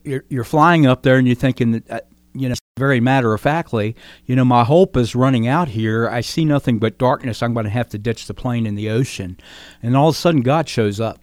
You're, 0.04 0.26
you're 0.30 0.44
flying 0.44 0.86
up 0.86 1.02
there, 1.02 1.18
and 1.18 1.28
you're 1.28 1.36
thinking 1.36 1.72
that. 1.72 1.90
Uh, 1.90 2.00
you 2.34 2.48
know, 2.48 2.56
very 2.78 3.02
matter 3.02 3.34
of 3.34 3.42
factly, 3.42 3.94
you 4.26 4.36
know, 4.36 4.46
my 4.46 4.64
hope 4.64 4.96
is 4.96 5.16
running 5.16 5.48
out 5.48 5.68
here. 5.68 6.08
I 6.10 6.22
see 6.22 6.46
nothing 6.46 6.80
but 6.80 6.98
darkness. 6.98 7.44
I'm 7.44 7.54
going 7.54 7.66
to 7.66 7.70
have 7.70 7.90
to 7.90 7.98
ditch 7.98 8.26
the 8.26 8.34
plane 8.34 8.66
in 8.66 8.76
the 8.76 8.90
ocean. 8.90 9.38
And 9.84 9.98
all 9.98 10.08
of 10.10 10.16
a 10.16 10.18
sudden, 10.18 10.42
God 10.42 10.70
shows 10.70 11.02
up, 11.02 11.20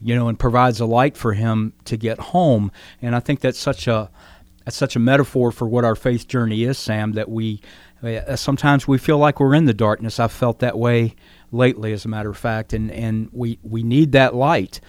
you 0.00 0.14
know, 0.16 0.28
and 0.28 0.38
provides 0.38 0.80
a 0.80 0.86
light 0.86 1.16
for 1.16 1.34
him 1.34 1.72
to 1.84 1.96
get 1.96 2.18
home. 2.18 2.72
And 3.00 3.14
I 3.14 3.20
think 3.20 3.40
that's 3.40 3.60
such 3.60 3.86
a 3.86 4.10
that's 4.64 4.76
such 4.76 4.96
a 4.96 4.98
metaphor 4.98 5.52
for 5.52 5.68
what 5.68 5.84
our 5.84 5.94
faith 5.94 6.26
journey 6.26 6.64
is, 6.64 6.78
Sam. 6.78 7.12
That 7.12 7.28
we 7.28 7.60
uh, 8.02 8.36
sometimes 8.36 8.88
we 8.88 8.98
feel 8.98 9.18
like 9.18 9.40
we're 9.40 9.54
in 9.54 9.66
the 9.66 9.74
darkness. 9.74 10.18
I've 10.18 10.32
felt 10.32 10.58
that 10.58 10.78
way 10.78 11.14
lately, 11.54 11.92
as 11.92 12.04
a 12.04 12.08
matter 12.08 12.30
of 12.30 12.36
fact, 12.36 12.72
and 12.72 12.90
and 12.90 13.28
we 13.32 13.58
we 13.62 13.82
need 13.82 14.12
that 14.12 14.34
light. 14.34 14.80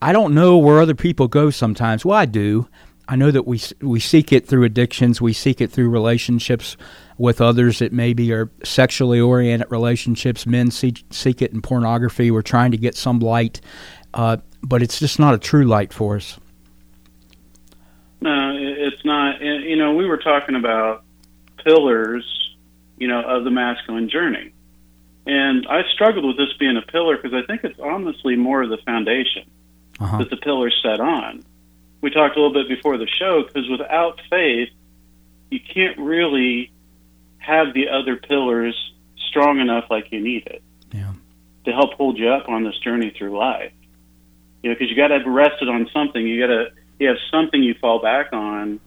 I 0.00 0.12
don't 0.12 0.34
know 0.34 0.58
where 0.58 0.80
other 0.80 0.94
people 0.94 1.28
go 1.28 1.50
sometimes. 1.50 2.04
Well, 2.04 2.16
I 2.16 2.26
do. 2.26 2.68
I 3.08 3.16
know 3.16 3.30
that 3.30 3.46
we 3.46 3.60
we 3.80 4.00
seek 4.00 4.32
it 4.32 4.46
through 4.46 4.64
addictions. 4.64 5.20
We 5.20 5.32
seek 5.32 5.60
it 5.60 5.70
through 5.70 5.88
relationships 5.88 6.76
with 7.16 7.40
others 7.40 7.78
that 7.78 7.92
maybe 7.92 8.32
are 8.32 8.50
sexually 8.62 9.18
oriented 9.18 9.70
relationships. 9.70 10.46
Men 10.46 10.70
seek, 10.70 11.04
seek 11.10 11.40
it 11.40 11.52
in 11.52 11.62
pornography. 11.62 12.30
We're 12.30 12.42
trying 12.42 12.70
to 12.72 12.76
get 12.76 12.94
some 12.94 13.18
light, 13.18 13.60
uh, 14.12 14.36
but 14.62 14.82
it's 14.82 15.00
just 15.00 15.18
not 15.18 15.34
a 15.34 15.38
true 15.38 15.64
light 15.64 15.92
for 15.92 16.16
us. 16.16 16.38
No, 18.20 18.52
it's 18.58 19.04
not. 19.04 19.40
You 19.40 19.76
know, 19.76 19.94
we 19.94 20.06
were 20.06 20.18
talking 20.18 20.54
about 20.54 21.04
pillars, 21.64 22.24
you 22.98 23.08
know, 23.08 23.22
of 23.22 23.44
the 23.44 23.50
masculine 23.50 24.10
journey. 24.10 24.52
And 25.28 25.66
I 25.68 25.82
struggled 25.92 26.24
with 26.24 26.38
this 26.38 26.56
being 26.58 26.78
a 26.78 26.82
pillar 26.82 27.16
because 27.18 27.34
I 27.34 27.46
think 27.46 27.62
it's 27.62 27.78
honestly 27.78 28.34
more 28.34 28.62
of 28.62 28.70
the 28.70 28.78
foundation 28.78 29.44
Uh-huh. 30.00 30.18
that 30.18 30.30
the 30.30 30.38
pillar's 30.38 30.74
set 30.82 31.00
on. 31.00 31.44
We 32.00 32.10
talked 32.10 32.36
a 32.36 32.40
little 32.40 32.54
bit 32.54 32.66
before 32.68 32.96
the 32.96 33.06
show 33.06 33.42
because 33.42 33.68
without 33.68 34.20
faith, 34.30 34.70
you 35.50 35.60
can't 35.60 35.98
really 35.98 36.70
have 37.38 37.74
the 37.74 37.88
other 37.90 38.16
pillars 38.16 38.74
strong 39.28 39.60
enough 39.60 39.84
like 39.90 40.10
you 40.12 40.20
need 40.20 40.46
it 40.46 40.62
Yeah. 40.94 41.12
to 41.66 41.72
help 41.72 41.92
hold 41.94 42.18
you 42.18 42.28
up 42.30 42.48
on 42.48 42.64
this 42.64 42.78
journey 42.78 43.10
through 43.10 43.36
life. 43.36 43.72
You 44.62 44.70
know, 44.70 44.74
because 44.76 44.88
you 44.90 44.96
got 44.96 45.08
to 45.08 45.18
rest 45.28 45.60
it 45.60 45.68
on 45.68 45.88
something. 45.92 46.26
You 46.26 46.40
got 46.40 46.52
to 46.54 46.70
you 46.98 47.06
have 47.08 47.18
something 47.30 47.62
you 47.62 47.74
fall 47.74 48.00
back 48.00 48.32
on, 48.32 48.80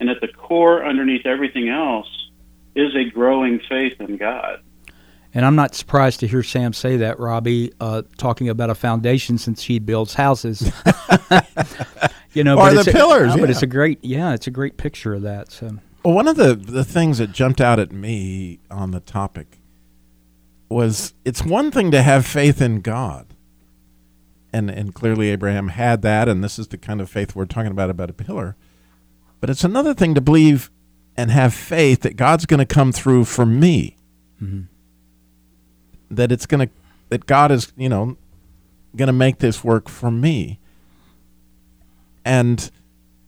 and 0.00 0.08
at 0.08 0.20
the 0.22 0.28
core, 0.28 0.86
underneath 0.86 1.26
everything 1.26 1.68
else, 1.68 2.08
is 2.74 2.94
a 2.96 3.04
growing 3.10 3.58
faith 3.68 4.00
in 4.00 4.16
God. 4.16 4.60
And 5.38 5.46
I'm 5.46 5.54
not 5.54 5.76
surprised 5.76 6.18
to 6.18 6.26
hear 6.26 6.42
Sam 6.42 6.72
say 6.72 6.96
that, 6.96 7.20
Robbie, 7.20 7.72
uh, 7.78 8.02
talking 8.16 8.48
about 8.48 8.70
a 8.70 8.74
foundation 8.74 9.38
since 9.38 9.62
he 9.62 9.78
builds 9.78 10.14
houses. 10.14 10.62
you 12.32 12.42
know, 12.42 12.54
Or 12.56 12.64
but 12.64 12.72
the 12.72 12.78
it's 12.80 12.88
a- 12.88 12.90
pillars, 12.90 13.36
But 13.36 13.48
it's 13.48 13.62
a 13.62 13.68
great, 13.68 14.04
yeah, 14.04 14.34
it's 14.34 14.48
a 14.48 14.50
great 14.50 14.78
picture 14.78 15.14
of 15.14 15.22
that. 15.22 15.52
So 15.52 15.78
Well, 16.04 16.14
one 16.14 16.26
of 16.26 16.34
the, 16.34 16.56
the 16.56 16.82
things 16.82 17.18
that 17.18 17.30
jumped 17.30 17.60
out 17.60 17.78
at 17.78 17.92
me 17.92 18.58
on 18.68 18.90
the 18.90 18.98
topic 18.98 19.60
was 20.68 21.14
it's 21.24 21.44
one 21.44 21.70
thing 21.70 21.92
to 21.92 22.02
have 22.02 22.26
faith 22.26 22.60
in 22.60 22.80
God 22.80 23.32
and 24.52 24.68
and 24.68 24.92
clearly 24.92 25.28
Abraham 25.28 25.68
had 25.68 26.02
that, 26.02 26.28
and 26.28 26.42
this 26.42 26.58
is 26.58 26.66
the 26.66 26.78
kind 26.78 27.00
of 27.00 27.08
faith 27.08 27.36
we're 27.36 27.44
talking 27.44 27.70
about 27.70 27.90
about 27.90 28.10
a 28.10 28.12
pillar. 28.12 28.56
But 29.40 29.50
it's 29.50 29.62
another 29.62 29.94
thing 29.94 30.16
to 30.16 30.20
believe 30.20 30.68
and 31.16 31.30
have 31.30 31.54
faith 31.54 32.00
that 32.00 32.16
God's 32.16 32.44
going 32.44 32.58
to 32.58 32.66
come 32.66 32.90
through 32.90 33.26
for 33.26 33.46
me. 33.46 33.96
Mm-hmm. 34.42 34.62
That 36.10 36.32
it's 36.32 36.46
going 36.46 36.68
to 36.68 36.74
that 37.10 37.26
God 37.26 37.50
is 37.50 37.72
you 37.76 37.88
know 37.88 38.16
going 38.96 39.08
to 39.08 39.12
make 39.12 39.38
this 39.38 39.62
work 39.62 39.88
for 39.88 40.10
me. 40.10 40.58
And 42.24 42.70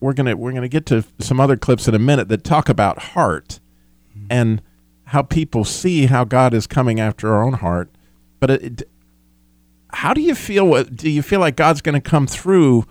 we're 0.00 0.14
gonna 0.14 0.36
we're 0.36 0.52
gonna 0.52 0.68
get 0.68 0.86
to 0.86 1.04
some 1.18 1.40
other 1.40 1.56
clips 1.56 1.86
in 1.86 1.94
a 1.94 1.98
minute 1.98 2.28
that 2.28 2.44
talk 2.44 2.68
about 2.68 2.98
heart 2.98 3.60
mm-hmm. 4.16 4.26
and 4.30 4.62
how 5.06 5.22
people 5.22 5.64
see 5.64 6.06
how 6.06 6.24
God 6.24 6.54
is 6.54 6.66
coming 6.66 7.00
after 7.00 7.32
our 7.32 7.42
own 7.42 7.54
heart. 7.54 7.90
But 8.38 8.50
it, 8.50 8.88
how 9.92 10.14
do 10.14 10.20
you 10.20 10.34
feel? 10.34 10.66
What 10.66 10.96
do 10.96 11.10
you 11.10 11.22
feel 11.22 11.40
like 11.40 11.56
God's 11.56 11.80
going 11.80 12.00
to 12.00 12.00
come 12.00 12.26
through 12.26 12.86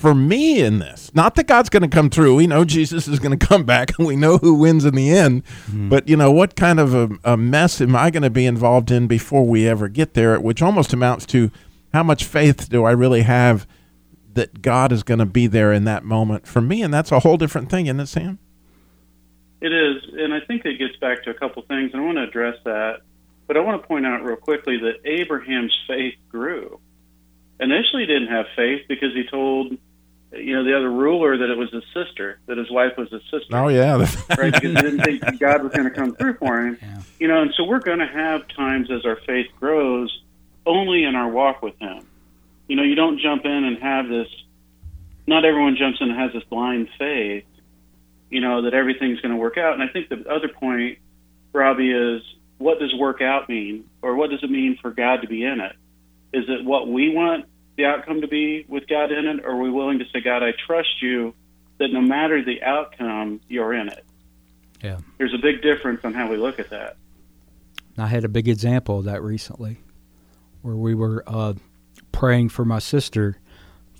for 0.00 0.14
me 0.14 0.60
in 0.62 0.78
this? 0.78 1.14
Not 1.14 1.34
that 1.34 1.46
God's 1.46 1.68
going 1.68 1.82
to 1.82 1.88
come 1.88 2.08
through. 2.08 2.34
We 2.34 2.46
know 2.46 2.64
Jesus 2.80 3.06
is 3.06 3.18
going 3.18 3.38
to 3.38 3.46
come 3.46 3.64
back, 3.64 3.98
and 3.98 4.06
we 4.06 4.16
know 4.16 4.38
who 4.38 4.54
wins 4.54 4.84
in 4.84 4.94
the 4.94 5.10
end. 5.10 5.44
Mm-hmm. 5.66 5.90
But 5.90 6.08
you 6.08 6.16
know, 6.16 6.32
what 6.32 6.56
kind 6.56 6.80
of 6.80 6.94
a, 6.94 7.10
a 7.24 7.36
mess 7.36 7.80
am 7.80 7.94
I 7.94 8.10
going 8.10 8.22
to 8.22 8.30
be 8.30 8.46
involved 8.46 8.90
in 8.90 9.06
before 9.06 9.46
we 9.46 9.68
ever 9.68 9.88
get 9.88 10.14
there? 10.14 10.40
Which 10.40 10.62
almost 10.62 10.92
amounts 10.92 11.26
to 11.26 11.50
how 11.92 12.02
much 12.02 12.24
faith 12.24 12.68
do 12.70 12.84
I 12.84 12.92
really 12.92 13.22
have 13.22 13.66
that 14.32 14.62
God 14.62 14.92
is 14.92 15.02
going 15.02 15.18
to 15.18 15.26
be 15.26 15.46
there 15.46 15.72
in 15.72 15.84
that 15.84 16.04
moment 16.04 16.46
for 16.46 16.60
me? 16.62 16.82
And 16.82 16.94
that's 16.94 17.12
a 17.12 17.20
whole 17.20 17.36
different 17.36 17.68
thing, 17.68 17.86
isn't 17.86 18.00
it, 18.00 18.06
Sam? 18.06 18.38
It 19.60 19.72
is, 19.72 20.02
and 20.14 20.32
I 20.32 20.40
think 20.40 20.64
it 20.64 20.78
gets 20.78 20.96
back 20.96 21.24
to 21.24 21.30
a 21.30 21.34
couple 21.34 21.62
things, 21.62 21.90
and 21.92 22.00
I 22.00 22.04
want 22.04 22.16
to 22.16 22.24
address 22.24 22.56
that. 22.64 23.00
But 23.46 23.58
I 23.58 23.60
want 23.60 23.82
to 23.82 23.86
point 23.86 24.06
out 24.06 24.24
real 24.24 24.36
quickly 24.36 24.78
that 24.78 25.04
Abraham's 25.04 25.76
faith 25.86 26.14
grew. 26.30 26.80
Initially, 27.60 28.02
he 28.02 28.06
didn't 28.06 28.28
have 28.28 28.46
faith 28.56 28.86
because 28.88 29.12
he 29.12 29.24
told, 29.30 29.76
you 30.32 30.54
know, 30.54 30.64
the 30.64 30.76
other 30.76 30.90
ruler 30.90 31.36
that 31.36 31.50
it 31.50 31.58
was 31.58 31.70
his 31.72 31.82
sister, 31.92 32.38
that 32.46 32.56
his 32.56 32.70
wife 32.70 32.96
was 32.96 33.10
his 33.10 33.22
sister. 33.22 33.56
Oh 33.56 33.68
yeah, 33.68 33.96
right? 34.38 34.52
Because 34.52 34.60
he 34.60 34.74
didn't 34.74 35.02
think 35.02 35.40
God 35.40 35.62
was 35.62 35.72
going 35.72 35.88
to 35.88 35.94
come 35.94 36.14
through 36.14 36.34
for 36.34 36.60
him. 36.60 36.78
You 37.18 37.28
know, 37.28 37.42
and 37.42 37.52
so 37.56 37.64
we're 37.64 37.80
going 37.80 37.98
to 37.98 38.06
have 38.06 38.46
times 38.48 38.90
as 38.90 39.04
our 39.04 39.16
faith 39.26 39.48
grows, 39.58 40.22
only 40.66 41.04
in 41.04 41.16
our 41.16 41.28
walk 41.28 41.62
with 41.62 41.78
Him. 41.80 42.06
You 42.68 42.76
know, 42.76 42.82
you 42.82 42.94
don't 42.94 43.18
jump 43.18 43.44
in 43.44 43.64
and 43.64 43.82
have 43.82 44.08
this. 44.08 44.28
Not 45.26 45.44
everyone 45.44 45.76
jumps 45.76 46.00
in 46.00 46.10
and 46.10 46.18
has 46.18 46.32
this 46.32 46.44
blind 46.44 46.88
faith. 46.98 47.44
You 48.30 48.40
know 48.40 48.62
that 48.62 48.74
everything's 48.74 49.20
going 49.20 49.32
to 49.32 49.38
work 49.38 49.58
out. 49.58 49.74
And 49.74 49.82
I 49.82 49.88
think 49.88 50.08
the 50.08 50.24
other 50.30 50.48
point, 50.48 50.98
Robbie, 51.52 51.90
is 51.90 52.22
what 52.58 52.78
does 52.78 52.94
work 52.94 53.20
out 53.20 53.48
mean, 53.48 53.88
or 54.02 54.14
what 54.14 54.30
does 54.30 54.42
it 54.42 54.50
mean 54.50 54.78
for 54.80 54.92
God 54.92 55.22
to 55.22 55.28
be 55.28 55.44
in 55.44 55.60
it? 55.60 55.74
Is 56.32 56.44
it 56.48 56.64
what 56.64 56.86
we 56.86 57.12
want 57.12 57.46
the 57.80 57.86
outcome 57.86 58.20
to 58.20 58.28
be 58.28 58.66
with 58.68 58.86
God 58.86 59.10
in 59.10 59.26
it, 59.26 59.44
or 59.44 59.52
are 59.52 59.56
we 59.56 59.70
willing 59.70 59.98
to 60.00 60.04
say, 60.12 60.20
God, 60.20 60.42
I 60.42 60.52
trust 60.66 61.00
you 61.00 61.34
that 61.78 61.88
no 61.88 62.00
matter 62.00 62.44
the 62.44 62.62
outcome, 62.62 63.40
you're 63.48 63.72
in 63.72 63.88
it? 63.88 64.04
Yeah. 64.82 64.98
There's 65.18 65.34
a 65.34 65.38
big 65.38 65.62
difference 65.62 66.00
on 66.04 66.12
how 66.12 66.30
we 66.30 66.36
look 66.36 66.58
at 66.58 66.70
that. 66.70 66.96
I 67.96 68.06
had 68.06 68.24
a 68.24 68.28
big 68.28 68.48
example 68.48 68.98
of 68.98 69.04
that 69.06 69.22
recently, 69.22 69.78
where 70.62 70.76
we 70.76 70.94
were 70.94 71.24
uh, 71.26 71.54
praying 72.12 72.50
for 72.50 72.64
my 72.64 72.78
sister 72.78 73.38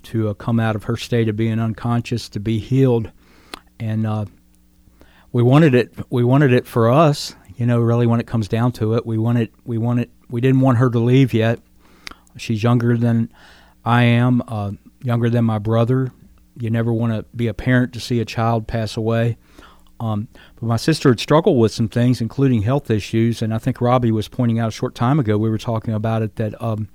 to 0.03 0.29
uh, 0.29 0.33
come 0.35 0.59
out 0.59 0.75
of 0.75 0.83
her 0.85 0.97
state 0.97 1.27
of 1.27 1.35
being 1.35 1.59
unconscious 1.59 2.29
to 2.29 2.39
be 2.39 2.59
healed, 2.59 3.11
and 3.79 4.05
uh, 4.05 4.25
we 5.31 5.41
wanted 5.41 5.73
it. 5.73 5.93
We 6.09 6.23
wanted 6.23 6.53
it 6.53 6.67
for 6.67 6.89
us, 6.89 7.35
you 7.55 7.65
know. 7.65 7.79
Really, 7.79 8.07
when 8.07 8.19
it 8.19 8.27
comes 8.27 8.47
down 8.47 8.71
to 8.73 8.95
it, 8.95 9.05
we 9.05 9.17
wanted. 9.17 9.51
We 9.65 9.77
wanted. 9.77 10.09
We 10.29 10.41
didn't 10.41 10.61
want 10.61 10.77
her 10.79 10.89
to 10.89 10.99
leave 10.99 11.33
yet. 11.33 11.59
She's 12.37 12.63
younger 12.63 12.97
than 12.97 13.31
I 13.83 14.03
am, 14.03 14.43
uh, 14.47 14.71
younger 15.03 15.29
than 15.29 15.45
my 15.45 15.57
brother. 15.57 16.11
You 16.57 16.69
never 16.69 16.93
want 16.93 17.13
to 17.13 17.25
be 17.35 17.47
a 17.47 17.53
parent 17.53 17.93
to 17.93 17.99
see 17.99 18.19
a 18.19 18.25
child 18.25 18.67
pass 18.67 18.97
away. 18.97 19.37
Um, 19.99 20.27
but 20.55 20.65
my 20.65 20.77
sister 20.77 21.09
had 21.09 21.19
struggled 21.19 21.59
with 21.59 21.71
some 21.71 21.87
things, 21.87 22.21
including 22.21 22.63
health 22.63 22.89
issues, 22.89 23.41
and 23.41 23.53
I 23.53 23.59
think 23.59 23.79
Robbie 23.79 24.11
was 24.11 24.27
pointing 24.27 24.57
out 24.57 24.69
a 24.69 24.71
short 24.71 24.95
time 24.95 25.19
ago. 25.19 25.37
We 25.37 25.49
were 25.49 25.59
talking 25.59 25.93
about 25.93 26.23
it 26.23 26.37
that 26.37 26.59
um, 26.61 26.89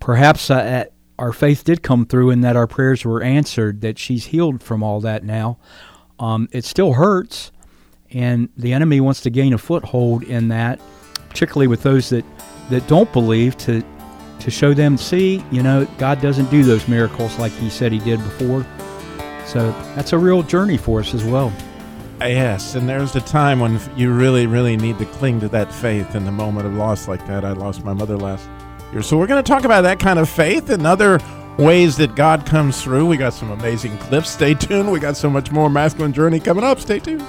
perhaps 0.00 0.50
uh, 0.50 0.86
our 1.18 1.32
faith 1.32 1.64
did 1.64 1.82
come 1.82 2.06
through, 2.06 2.30
and 2.30 2.42
that 2.42 2.56
our 2.56 2.66
prayers 2.66 3.04
were 3.04 3.22
answered. 3.22 3.82
That 3.82 3.98
she's 3.98 4.26
healed 4.26 4.62
from 4.62 4.82
all 4.82 5.00
that 5.00 5.22
now. 5.22 5.58
Um, 6.18 6.48
it 6.50 6.64
still 6.64 6.94
hurts, 6.94 7.52
and 8.10 8.48
the 8.56 8.72
enemy 8.72 9.00
wants 9.00 9.20
to 9.22 9.30
gain 9.30 9.52
a 9.52 9.58
foothold 9.58 10.22
in 10.22 10.48
that, 10.48 10.80
particularly 11.28 11.66
with 11.66 11.82
those 11.82 12.08
that, 12.08 12.24
that 12.70 12.86
don't 12.88 13.12
believe. 13.12 13.56
To 13.58 13.84
to 14.42 14.50
show 14.50 14.74
them, 14.74 14.96
see, 14.96 15.44
you 15.50 15.62
know, 15.62 15.86
God 15.98 16.20
doesn't 16.20 16.50
do 16.50 16.64
those 16.64 16.88
miracles 16.88 17.38
like 17.38 17.52
He 17.52 17.70
said 17.70 17.92
He 17.92 17.98
did 17.98 18.18
before. 18.18 18.66
So 19.46 19.70
that's 19.94 20.12
a 20.12 20.18
real 20.18 20.42
journey 20.42 20.76
for 20.76 21.00
us 21.00 21.14
as 21.14 21.24
well. 21.24 21.52
Yes, 22.20 22.74
and 22.76 22.88
there's 22.88 23.16
a 23.16 23.20
time 23.20 23.58
when 23.58 23.80
you 23.96 24.12
really, 24.12 24.46
really 24.46 24.76
need 24.76 24.98
to 24.98 25.06
cling 25.06 25.40
to 25.40 25.48
that 25.48 25.72
faith 25.72 26.14
in 26.14 26.24
the 26.24 26.30
moment 26.30 26.66
of 26.66 26.74
loss 26.74 27.08
like 27.08 27.26
that. 27.26 27.44
I 27.44 27.52
lost 27.52 27.84
my 27.84 27.92
mother 27.92 28.16
last 28.16 28.48
year. 28.92 29.02
So 29.02 29.18
we're 29.18 29.26
going 29.26 29.42
to 29.42 29.48
talk 29.48 29.64
about 29.64 29.82
that 29.82 29.98
kind 29.98 30.18
of 30.18 30.28
faith 30.28 30.70
and 30.70 30.86
other 30.86 31.18
ways 31.58 31.96
that 31.96 32.14
God 32.14 32.46
comes 32.46 32.80
through. 32.82 33.06
We 33.06 33.16
got 33.16 33.34
some 33.34 33.50
amazing 33.50 33.98
clips. 33.98 34.30
Stay 34.30 34.54
tuned. 34.54 34.90
We 34.92 35.00
got 35.00 35.16
so 35.16 35.28
much 35.28 35.50
more 35.50 35.68
Masculine 35.68 36.12
Journey 36.12 36.38
coming 36.38 36.64
up. 36.64 36.78
Stay 36.78 37.00
tuned. 37.00 37.22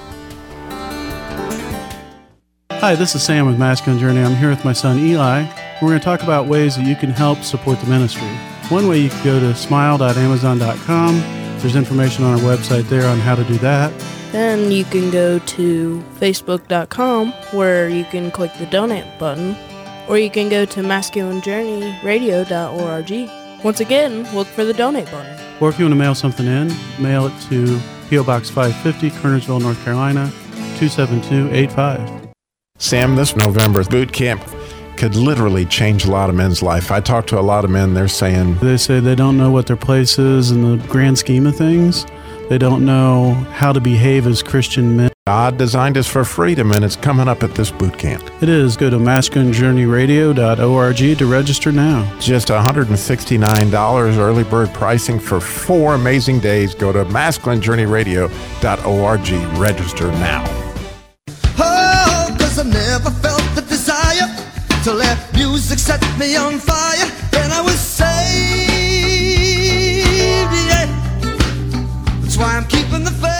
Hi, 2.72 2.96
this 2.96 3.15
is 3.15 3.24
Sam 3.24 3.48
with 3.48 3.58
Masculine 3.58 4.00
Journey. 4.00 4.22
I'm 4.22 4.36
here 4.36 4.50
with 4.50 4.63
my 4.63 4.74
son 4.74 5.00
Eli. 5.00 5.62
We're 5.82 5.89
going 5.89 6.00
to 6.00 6.06
talk 6.06 6.22
about 6.24 6.48
ways 6.48 6.77
that 6.77 6.86
you 6.86 6.96
can 6.96 7.10
help 7.10 7.39
support 7.39 7.80
the 7.80 7.88
ministry. 7.88 8.30
One 8.70 8.88
way 8.88 9.00
you 9.00 9.10
can 9.10 9.24
go 9.24 9.39
to 9.39 9.56
smile.amazon.com. 9.56 11.20
There's 11.60 11.75
information 11.75 12.24
on 12.24 12.34
our 12.34 12.39
website 12.39 12.88
there 12.89 13.08
on 13.08 13.20
how 13.20 13.36
to 13.36 13.44
do 13.44 13.58
that. 13.58 13.92
Then 14.32 14.72
you 14.72 14.86
can 14.86 15.12
go 15.12 15.39
to 15.39 16.03
facebook.com 16.20 17.32
where 17.51 17.89
you 17.89 18.06
can 18.06 18.32
click 18.32 18.53
the 18.58 18.65
donate 18.68 19.06
button, 19.20 19.58
or 20.08 20.18
you 20.18 20.30
can 20.30 20.48
go 20.50 20.65
to 20.65 20.82
masculinejourneyradio.org. 20.82 23.63
Once 23.63 23.80
again, 23.80 24.24
look 24.34 24.48
for 24.48 24.65
the 24.65 24.74
donate 24.74 25.10
button. 25.12 25.39
Or 25.62 25.70
if 25.70 25.80
you 25.80 25.86
want 25.86 25.94
to 25.94 25.98
mail 25.98 26.15
something 26.15 26.46
in, 26.46 26.74
mail 27.00 27.27
it 27.27 27.34
to 27.50 27.80
P.O. 28.10 28.24
Box 28.24 28.50
550, 28.50 29.12
Kernersville, 29.22 29.62
North 29.62 29.82
Carolina, 29.84 30.32
27285. 30.77 32.30
Sam, 32.77 33.15
this 33.15 33.36
November 33.36 33.84
boot 33.84 34.12
camp 34.12 34.42
could 34.97 35.15
literally 35.15 35.65
change 35.65 36.05
a 36.05 36.12
lot 36.12 36.29
of 36.29 36.35
men's 36.35 36.62
life. 36.62 36.91
I 36.91 37.00
talk 37.00 37.27
to 37.27 37.39
a 37.39 37.41
lot 37.41 37.65
of 37.65 37.71
men, 37.71 37.93
they're 37.93 38.07
saying 38.07 38.57
They 38.59 38.77
say 38.77 39.00
they 39.00 39.15
don't 39.15 39.38
know 39.38 39.51
what 39.51 39.67
their 39.67 39.77
place 39.77 40.19
is 40.19 40.51
in 40.51 40.77
the 40.77 40.88
grand 40.88 41.17
scheme 41.17 41.47
of 41.47 41.55
things. 41.55 42.05
They 42.50 42.57
don't 42.57 42.85
know 42.85 43.33
how 43.51 43.71
to 43.71 43.79
behave 43.79 44.27
as 44.27 44.43
Christian 44.43 44.97
men. 44.97 45.12
God 45.25 45.57
designed 45.57 45.97
us 45.97 46.05
for 46.07 46.25
freedom, 46.25 46.71
and 46.71 46.83
it's 46.83 46.97
coming 46.97 47.29
up 47.29 47.43
at 47.43 47.55
this 47.55 47.71
boot 47.71 47.97
camp. 47.97 48.29
It 48.41 48.50
is. 48.50 48.75
Go 48.75 48.89
to 48.89 48.97
masculinejourneyradio.org 48.97 51.17
to 51.17 51.25
register 51.25 51.71
now. 51.71 52.13
Just 52.19 52.50
$169 52.50 54.17
early 54.17 54.43
bird 54.43 54.73
pricing 54.73 55.17
for 55.19 55.39
four 55.39 55.95
amazing 55.95 56.41
days. 56.41 56.75
Go 56.75 56.91
to 56.91 57.05
masculinejourneyradio.org. 57.05 59.57
Register 59.57 60.12
now. 60.12 60.62
To 64.83 64.93
let 64.93 65.33
music 65.33 65.79
set 65.79 66.01
me 66.19 66.35
on 66.35 66.59
fire. 66.59 67.09
And 67.37 67.53
I 67.53 67.61
was 67.61 67.79
saved, 67.79 68.11
yeah. 70.67 70.87
That's 72.21 72.37
why 72.37 72.57
I'm 72.57 72.65
keeping 72.65 73.05
the 73.05 73.11
faith. 73.11 73.31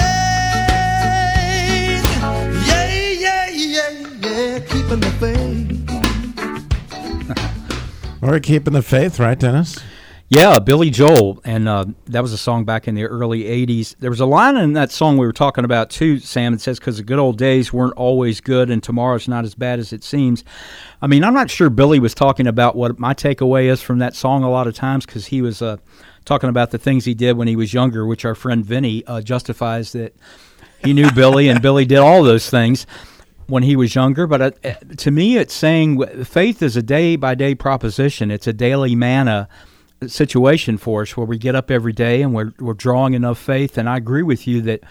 Yeah, 2.65 2.88
yeah, 2.93 3.50
yeah, 3.50 3.89
yeah, 4.21 4.59
keeping 4.59 5.01
the 5.01 5.12
faith. 5.19 5.81
We're 8.21 8.39
keeping 8.39 8.73
the 8.73 8.81
faith, 8.81 9.19
right, 9.19 9.38
Dennis? 9.38 9.79
Yeah, 10.36 10.58
Billy 10.58 10.90
Joel, 10.90 11.40
and 11.46 11.70
uh, 11.70 11.86
that 12.06 12.24
was 12.24 12.34
a 12.34 12.40
song 12.40 12.66
back 12.66 12.88
in 12.88 12.96
the 12.96 13.04
early 13.06 13.44
'80s. 13.44 13.96
There 14.00 14.10
was 14.10 14.20
a 14.20 14.25
line 14.25 14.58
in 14.58 14.74
that 14.74 14.90
song 14.90 15.16
we 15.16 15.28
were 15.28 15.32
talking 15.32 15.63
about 15.63 15.92
too, 15.92 16.18
Sam. 16.18 16.56
It 16.56 16.62
says, 16.62 16.80
"Because 16.80 16.98
the 16.98 17.04
good 17.04 17.20
old 17.20 17.38
days 17.38 17.72
weren't 17.72 17.94
always 17.94 18.42
good, 18.42 18.72
and 18.72 18.82
tomorrow's 18.82 19.28
not 19.28 19.46
as 19.46 19.54
bad 19.54 19.78
as 19.78 19.94
it 19.94 20.04
seems." 20.04 20.44
I 21.04 21.06
mean, 21.06 21.24
I'm 21.24 21.36
not 21.36 21.52
sure 21.52 21.70
Billy 21.70 22.00
was 22.00 22.16
talking 22.16 22.48
about 22.48 22.75
what 22.75 22.98
my 22.98 23.13
takeaway 23.13 23.66
is 23.66 23.84
from 23.84 24.00
that 24.00 24.16
song 24.16 24.44
a 24.44 24.50
lot 24.50 24.66
of 24.66 24.74
times, 24.74 25.06
because 25.06 25.28
he 25.28 25.44
was 25.44 25.62
uh, 25.62 25.78
talking 26.25 26.50
about 26.50 26.72
the 26.72 26.80
things 26.80 27.06
he 27.06 27.13
did 27.13 27.38
when 27.38 27.48
he 27.48 27.56
was 27.56 27.72
younger, 27.72 28.04
which 28.04 28.25
our 28.25 28.34
friend 28.34 28.66
Vinny 28.66 29.06
uh, 29.06 29.22
justifies 29.22 29.92
that 29.92 30.16
he 30.84 30.94
knew 30.94 31.12
Billy, 31.12 31.48
and 31.48 31.62
Billy 31.62 31.86
did 31.86 32.00
all 32.00 32.24
those 32.24 32.50
things 32.50 32.88
when 33.46 33.62
he 33.62 33.75
was 33.75 33.94
younger. 33.94 34.25
But 34.25 34.42
uh, 34.66 34.74
to 34.98 35.12
me, 35.12 35.38
it's 35.38 35.54
saying 35.54 36.24
faith 36.25 36.63
is 36.63 36.75
a 36.75 36.82
day 36.82 37.18
by 37.18 37.36
day 37.36 37.54
proposition. 37.54 38.32
It's 38.32 38.48
a 38.48 38.54
daily 38.54 38.96
manna 38.96 39.48
situation 40.10 40.77
for 40.77 41.01
us 41.01 41.15
where 41.15 41.25
we 41.25 41.38
get 41.38 41.55
up 41.55 41.72
every 41.72 41.93
day 41.93 42.22
and 42.22 42.33
we're, 42.33 42.53
we're 42.60 42.74
drawing 42.74 43.13
enough 43.13 43.39
faith. 43.39 43.77
And 43.77 43.89
I 43.89 43.98
agree 43.98 44.24
with 44.24 44.48
you 44.48 44.62
that 44.62 44.81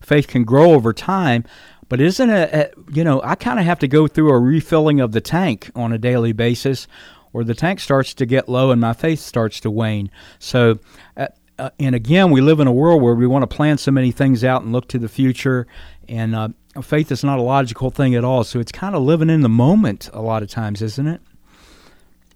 faith 0.00 0.26
can 0.26 0.44
grow 0.44 0.72
over 0.72 0.92
time. 0.92 1.44
But 1.88 2.00
isn't 2.00 2.30
it, 2.30 2.74
you 2.92 3.04
know, 3.04 3.20
I 3.22 3.34
kind 3.34 3.58
of 3.58 3.66
have 3.66 3.78
to 3.80 3.88
go 3.88 4.06
through 4.06 4.30
a 4.30 4.38
refilling 4.38 5.00
of 5.00 5.12
the 5.12 5.20
tank 5.20 5.70
on 5.74 5.92
a 5.92 5.98
daily 5.98 6.32
basis 6.32 6.86
or 7.32 7.44
the 7.44 7.54
tank 7.54 7.80
starts 7.80 8.14
to 8.14 8.26
get 8.26 8.48
low 8.48 8.70
and 8.70 8.80
my 8.80 8.92
faith 8.92 9.20
starts 9.20 9.60
to 9.60 9.70
wane. 9.70 10.10
So, 10.38 10.78
uh, 11.16 11.28
uh, 11.58 11.70
and 11.78 11.94
again, 11.94 12.30
we 12.30 12.40
live 12.40 12.60
in 12.60 12.66
a 12.66 12.72
world 12.72 13.02
where 13.02 13.14
we 13.14 13.26
want 13.26 13.42
to 13.42 13.56
plan 13.56 13.78
so 13.78 13.90
many 13.90 14.10
things 14.10 14.42
out 14.42 14.62
and 14.62 14.72
look 14.72 14.88
to 14.88 14.98
the 14.98 15.08
future, 15.08 15.66
and 16.08 16.34
uh, 16.34 16.48
faith 16.82 17.12
is 17.12 17.22
not 17.22 17.38
a 17.38 17.42
logical 17.42 17.90
thing 17.90 18.14
at 18.14 18.24
all. 18.24 18.42
So 18.42 18.58
it's 18.58 18.72
kind 18.72 18.94
of 18.94 19.02
living 19.02 19.30
in 19.30 19.42
the 19.42 19.48
moment 19.48 20.08
a 20.12 20.22
lot 20.22 20.42
of 20.42 20.50
times, 20.50 20.82
isn't 20.82 21.06
it? 21.06 21.20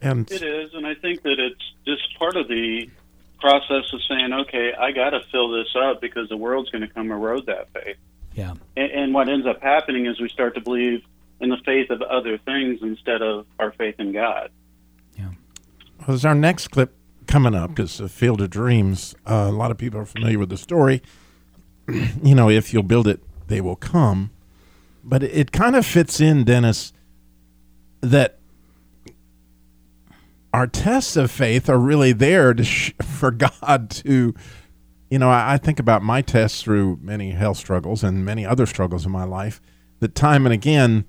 And 0.00 0.30
It 0.30 0.42
is, 0.42 0.74
and 0.74 0.86
I 0.86 0.94
think 0.94 1.22
that 1.22 1.38
it's 1.38 1.72
just 1.86 2.18
part 2.18 2.36
of 2.36 2.48
the 2.48 2.90
process 3.40 3.92
of 3.92 4.00
saying, 4.08 4.32
okay, 4.32 4.72
I 4.78 4.92
got 4.92 5.10
to 5.10 5.20
fill 5.30 5.50
this 5.50 5.74
up 5.76 6.00
because 6.00 6.28
the 6.28 6.36
world's 6.36 6.70
going 6.70 6.82
to 6.82 6.88
come 6.88 7.10
erode 7.10 7.46
that 7.46 7.68
faith. 7.72 7.96
Yeah. 8.34 8.54
And, 8.76 8.90
and 8.90 9.14
what 9.14 9.28
ends 9.28 9.46
up 9.46 9.62
happening 9.62 10.06
is 10.06 10.20
we 10.20 10.28
start 10.28 10.54
to 10.54 10.60
believe 10.60 11.02
in 11.40 11.50
the 11.50 11.58
faith 11.64 11.90
of 11.90 12.02
other 12.02 12.38
things 12.38 12.80
instead 12.82 13.22
of 13.22 13.46
our 13.58 13.72
faith 13.72 13.96
in 13.98 14.12
God. 14.12 14.50
Well, 16.00 16.14
as 16.14 16.24
our 16.24 16.34
next 16.34 16.68
clip 16.68 16.94
coming 17.26 17.54
up 17.54 17.78
is 17.78 17.98
the 17.98 18.08
Field 18.08 18.40
of 18.40 18.50
Dreams. 18.50 19.14
Uh, 19.26 19.46
a 19.48 19.52
lot 19.52 19.70
of 19.70 19.78
people 19.78 19.98
are 19.98 20.06
familiar 20.06 20.38
with 20.38 20.50
the 20.50 20.56
story. 20.56 21.02
you 22.22 22.34
know, 22.34 22.48
if 22.48 22.72
you'll 22.72 22.82
build 22.82 23.08
it, 23.08 23.20
they 23.48 23.60
will 23.60 23.76
come. 23.76 24.30
But 25.02 25.22
it, 25.22 25.32
it 25.32 25.52
kind 25.52 25.74
of 25.74 25.86
fits 25.86 26.20
in, 26.20 26.44
Dennis, 26.44 26.92
that 28.00 28.38
our 30.56 30.66
tests 30.66 31.18
of 31.18 31.30
faith 31.30 31.68
are 31.68 31.78
really 31.78 32.14
there 32.14 32.54
to 32.54 32.64
sh- 32.64 32.94
for 33.02 33.30
God 33.30 33.90
to, 33.90 34.34
you 35.10 35.18
know, 35.18 35.28
I, 35.28 35.52
I 35.52 35.56
think 35.58 35.78
about 35.78 36.02
my 36.02 36.22
tests 36.22 36.62
through 36.62 36.98
many 37.02 37.32
health 37.32 37.58
struggles 37.58 38.02
and 38.02 38.24
many 38.24 38.46
other 38.46 38.64
struggles 38.64 39.04
in 39.04 39.12
my 39.12 39.24
life. 39.24 39.60
That 40.00 40.14
time 40.14 40.46
and 40.46 40.54
again, 40.54 41.04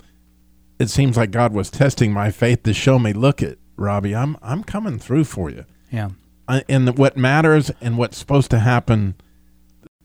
it 0.78 0.90
seems 0.90 1.16
like 1.16 1.30
God 1.30 1.54
was 1.54 1.70
testing 1.70 2.12
my 2.12 2.30
faith 2.30 2.62
to 2.64 2.74
show 2.74 2.98
me, 2.98 3.14
look 3.14 3.42
at 3.42 3.56
Robbie, 3.76 4.14
I'm 4.14 4.36
I'm 4.42 4.62
coming 4.62 4.98
through 4.98 5.24
for 5.24 5.48
you. 5.48 5.64
Yeah. 5.90 6.10
I, 6.46 6.62
and 6.68 6.98
what 6.98 7.16
matters 7.16 7.70
and 7.80 7.96
what's 7.96 8.18
supposed 8.18 8.50
to 8.50 8.58
happen. 8.58 9.14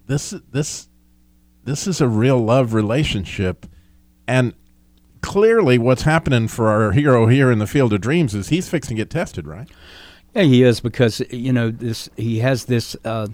This 0.05 0.33
this 0.51 0.87
this 1.65 1.85
is 1.85 1.99
a 1.99 2.07
real 2.07 2.39
love 2.39 2.73
relationship, 2.73 3.65
and 4.25 4.53
clearly, 5.23 5.79
what's 5.79 6.03
happening 6.03 6.47
for 6.47 6.67
our 6.69 6.91
hero 6.91 7.25
here 7.25 7.51
in 7.51 7.57
the 7.57 7.65
field 7.65 7.93
of 7.93 8.01
dreams 8.01 8.35
is 8.35 8.49
he's 8.49 8.69
fixing 8.69 8.97
to 8.97 9.01
get 9.01 9.09
tested, 9.09 9.47
right? 9.47 9.67
Yeah, 10.35 10.43
he 10.43 10.61
is 10.61 10.79
because 10.79 11.21
you 11.31 11.51
know 11.51 11.71
this. 11.71 12.09
He 12.15 12.39
has 12.39 12.65
this. 12.65 12.95
Uh, 13.03 13.29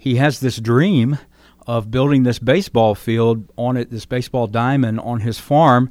he 0.00 0.16
has 0.16 0.40
this 0.40 0.56
dream 0.56 1.18
of 1.66 1.90
building 1.90 2.24
this 2.24 2.38
baseball 2.38 2.94
field 2.94 3.48
on 3.56 3.76
it, 3.76 3.90
this 3.90 4.04
baseball 4.04 4.46
diamond 4.46 5.00
on 5.00 5.20
his 5.20 5.38
farm. 5.38 5.90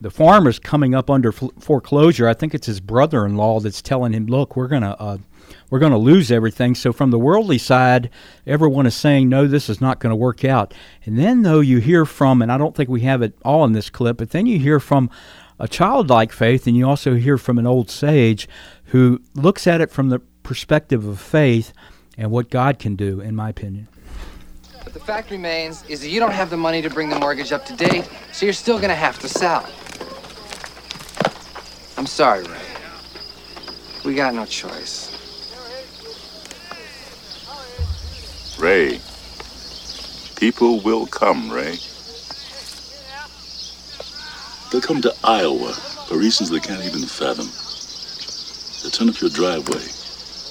The 0.00 0.10
farm 0.10 0.46
is 0.46 0.58
coming 0.58 0.94
up 0.94 1.08
under 1.08 1.32
foreclosure. 1.32 2.28
I 2.28 2.34
think 2.34 2.54
it's 2.54 2.66
his 2.66 2.80
brother-in-law 2.80 3.60
that's 3.60 3.80
telling 3.80 4.12
him, 4.12 4.26
"Look, 4.26 4.56
we're 4.56 4.68
gonna 4.68 4.96
uh, 4.98 5.18
we're 5.70 5.78
gonna 5.78 5.98
lose 5.98 6.30
everything." 6.30 6.74
So 6.74 6.92
from 6.92 7.10
the 7.10 7.18
worldly 7.18 7.58
side, 7.58 8.10
everyone 8.46 8.86
is 8.86 8.94
saying, 8.94 9.28
"No, 9.28 9.46
this 9.46 9.68
is 9.68 9.80
not 9.80 10.00
going 10.00 10.10
to 10.10 10.16
work 10.16 10.44
out." 10.44 10.74
And 11.04 11.18
then 11.18 11.42
though 11.42 11.60
you 11.60 11.78
hear 11.78 12.04
from, 12.04 12.42
and 12.42 12.50
I 12.52 12.58
don't 12.58 12.74
think 12.74 12.88
we 12.88 13.02
have 13.02 13.22
it 13.22 13.34
all 13.44 13.64
in 13.64 13.72
this 13.72 13.90
clip, 13.90 14.18
but 14.18 14.30
then 14.30 14.46
you 14.46 14.58
hear 14.58 14.80
from 14.80 15.10
a 15.58 15.68
childlike 15.68 16.32
faith, 16.32 16.66
and 16.66 16.76
you 16.76 16.88
also 16.88 17.14
hear 17.14 17.38
from 17.38 17.58
an 17.58 17.66
old 17.66 17.88
sage 17.90 18.48
who 18.86 19.20
looks 19.34 19.66
at 19.66 19.80
it 19.80 19.90
from 19.90 20.08
the 20.08 20.20
perspective 20.42 21.06
of 21.06 21.20
faith 21.20 21.72
and 22.18 22.30
what 22.30 22.50
God 22.50 22.78
can 22.78 22.96
do, 22.96 23.20
in 23.20 23.34
my 23.34 23.48
opinion. 23.48 23.88
But 24.82 24.92
the 24.92 25.00
fact 25.00 25.30
remains 25.30 25.82
is 25.88 26.00
that 26.00 26.10
you 26.10 26.20
don't 26.20 26.32
have 26.32 26.50
the 26.50 26.56
money 26.56 26.82
to 26.82 26.90
bring 26.90 27.08
the 27.08 27.18
mortgage 27.18 27.52
up 27.52 27.64
to 27.66 27.72
date, 27.74 28.08
so 28.32 28.44
you're 28.46 28.52
still 28.52 28.78
gonna 28.78 28.94
have 28.94 29.18
to 29.20 29.28
sell. 29.28 29.64
I'm 31.96 32.06
sorry, 32.06 32.42
Ray. 32.42 32.58
We 34.04 34.14
got 34.14 34.34
no 34.34 34.44
choice. 34.44 35.23
Ray, 38.58 39.00
people 40.36 40.80
will 40.80 41.06
come, 41.06 41.50
Ray. 41.50 41.76
They'll 44.70 44.80
come 44.80 45.02
to 45.02 45.14
Iowa 45.24 45.72
for 46.08 46.16
reasons 46.16 46.50
they 46.50 46.60
can't 46.60 46.84
even 46.84 47.02
fathom. 47.02 47.48
They'll 48.82 48.90
turn 48.90 49.08
up 49.08 49.20
your 49.20 49.30
driveway, 49.30 49.84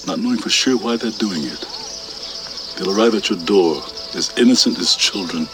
not 0.06 0.20
knowing 0.20 0.38
for 0.38 0.50
sure 0.50 0.78
why 0.78 0.98
they're 0.98 1.12
doing 1.12 1.44
it. 1.44 1.66
They'll 2.78 2.98
arrive 2.98 3.16
at 3.16 3.30
your 3.30 3.40
door 3.40 3.82
as 4.16 4.34
innocent 4.38 4.80
as 4.80 4.96
children, 4.96 5.48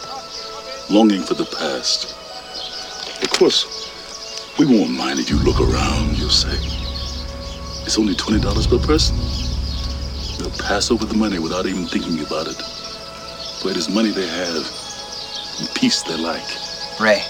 longing 0.90 1.22
for 1.22 1.34
the 1.34 1.44
past. 1.44 2.14
Of 3.22 3.30
course, 3.30 4.58
we 4.58 4.66
won't 4.66 4.90
mind 4.90 5.18
if 5.18 5.30
you 5.30 5.38
look 5.38 5.60
around, 5.60 6.18
you'll 6.18 6.30
say. 6.30 6.56
It's 7.84 7.98
only 7.98 8.14
$20 8.14 8.68
per 8.68 8.78
person. 8.86 9.49
They'll 10.56 10.66
pass 10.66 10.90
over 10.90 11.04
the 11.04 11.14
money 11.14 11.38
without 11.38 11.66
even 11.66 11.86
thinking 11.86 12.20
about 12.24 12.46
it. 12.48 12.60
For 13.60 13.70
it 13.70 13.76
is 13.76 13.88
money 13.88 14.10
they 14.10 14.26
have 14.26 14.80
and 15.60 15.74
peace 15.74 16.02
they 16.02 16.16
like. 16.16 16.42
Ray, 16.98 17.22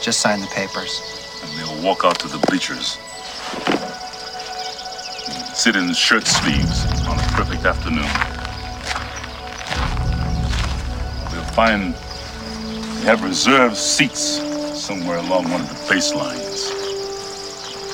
just 0.00 0.20
sign 0.20 0.40
the 0.40 0.46
papers. 0.48 1.00
And 1.42 1.58
they'll 1.58 1.82
walk 1.84 2.04
out 2.04 2.18
to 2.20 2.28
the 2.28 2.38
bleachers. 2.48 2.98
Sit 5.54 5.76
in 5.76 5.92
shirt 5.92 6.26
sleeves 6.26 6.86
on 7.06 7.18
a 7.18 7.22
perfect 7.34 7.64
afternoon. 7.64 8.02
They'll 11.30 11.52
find 11.54 11.94
they 11.94 13.06
have 13.06 13.22
reserved 13.22 13.76
seats 13.76 14.40
somewhere 14.80 15.18
along 15.18 15.50
one 15.50 15.60
of 15.60 15.68
the 15.68 15.94
baselines 15.94 16.72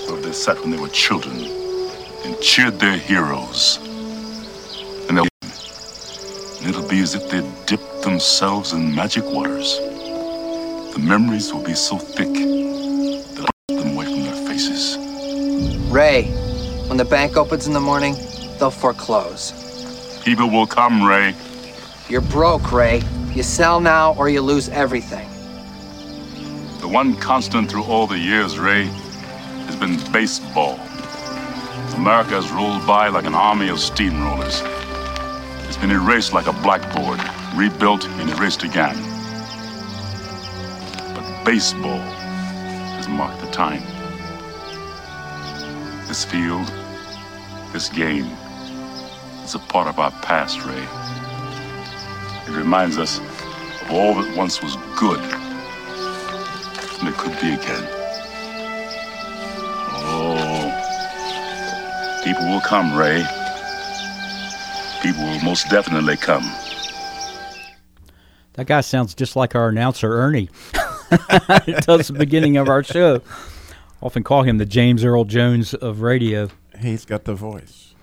where 0.08 0.20
they 0.20 0.32
sat 0.32 0.58
when 0.60 0.70
they 0.70 0.78
were 0.78 0.88
children 0.88 1.36
and 2.24 2.40
cheered 2.40 2.78
their 2.78 2.96
heroes. 2.96 3.87
As 7.08 7.14
if 7.14 7.30
they'd 7.30 7.66
dipped 7.66 8.02
themselves 8.02 8.74
in 8.74 8.94
magic 8.94 9.24
waters. 9.24 9.78
The 10.92 11.00
memories 11.00 11.50
will 11.50 11.64
be 11.64 11.72
so 11.72 11.96
thick 11.96 12.34
that 12.34 13.48
I'll 13.48 13.76
wipe 13.76 13.82
them 13.82 13.94
away 13.94 14.04
from 14.04 14.22
their 14.24 14.46
faces. 14.46 14.98
Ray, 15.90 16.24
when 16.88 16.98
the 16.98 17.06
bank 17.06 17.38
opens 17.38 17.66
in 17.66 17.72
the 17.72 17.80
morning, 17.80 18.14
they'll 18.58 18.70
foreclose. 18.70 20.20
People 20.22 20.50
will 20.50 20.66
come, 20.66 21.02
Ray. 21.02 21.34
You're 22.10 22.20
broke, 22.20 22.72
Ray. 22.72 23.00
You 23.32 23.42
sell 23.42 23.80
now 23.80 24.12
or 24.16 24.28
you 24.28 24.42
lose 24.42 24.68
everything. 24.68 25.26
The 26.80 26.88
one 26.88 27.16
constant 27.16 27.70
through 27.70 27.84
all 27.84 28.06
the 28.06 28.18
years, 28.18 28.58
Ray, 28.58 28.84
has 28.84 29.76
been 29.76 29.96
baseball. 30.12 30.78
America 31.96 32.34
has 32.34 32.50
rolled 32.52 32.86
by 32.86 33.08
like 33.08 33.24
an 33.24 33.34
army 33.34 33.70
of 33.70 33.78
steamrollers. 33.78 34.77
It's 35.68 35.76
been 35.76 35.90
erased 35.90 36.32
like 36.32 36.46
a 36.46 36.52
blackboard, 36.54 37.20
rebuilt 37.54 38.06
and 38.06 38.30
erased 38.30 38.62
again. 38.62 38.96
But 41.14 41.44
baseball 41.44 42.00
has 42.96 43.06
marked 43.06 43.42
the 43.42 43.50
time. 43.50 43.82
This 46.08 46.24
field, 46.24 46.72
this 47.74 47.90
game, 47.90 48.24
is 49.44 49.54
a 49.54 49.58
part 49.58 49.88
of 49.88 49.98
our 49.98 50.10
past, 50.22 50.64
Ray. 50.64 50.88
It 52.50 52.56
reminds 52.56 52.96
us 52.96 53.18
of 53.18 53.90
all 53.90 54.14
that 54.14 54.34
once 54.34 54.62
was 54.62 54.74
good, 54.96 55.20
and 56.98 57.08
it 57.08 57.14
could 57.18 57.38
be 57.42 57.52
again. 57.52 57.86
Oh, 60.00 60.72
people 62.24 62.46
will 62.46 62.62
come, 62.62 62.96
Ray. 62.96 63.22
People 65.02 65.24
will 65.24 65.40
most 65.40 65.68
definitely 65.70 66.16
come. 66.16 66.42
That 68.54 68.66
guy 68.66 68.80
sounds 68.80 69.14
just 69.14 69.36
like 69.36 69.54
our 69.54 69.68
announcer 69.68 70.12
Ernie. 70.12 70.50
it 71.10 71.84
does 71.86 72.08
the 72.08 72.14
beginning 72.18 72.56
of 72.56 72.68
our 72.68 72.82
show. 72.82 73.22
Often 74.02 74.24
call 74.24 74.42
him 74.42 74.58
the 74.58 74.66
James 74.66 75.04
Earl 75.04 75.24
Jones 75.24 75.74
of 75.74 76.00
radio. 76.00 76.48
He's 76.80 77.04
got 77.04 77.24
the 77.24 77.34
voice. 77.34 77.94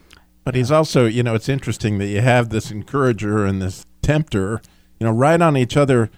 But 0.45 0.55
he's 0.55 0.71
also, 0.71 1.05
you 1.05 1.23
know, 1.23 1.35
it's 1.35 1.49
interesting 1.49 1.97
that 1.97 2.07
you 2.07 2.21
have 2.21 2.49
this 2.49 2.71
encourager 2.71 3.45
and 3.45 3.61
this 3.61 3.85
tempter, 4.01 4.61
you 4.99 5.05
know, 5.05 5.11
right 5.11 5.41
on 5.41 5.57
each 5.57 5.75
other, 5.75 6.09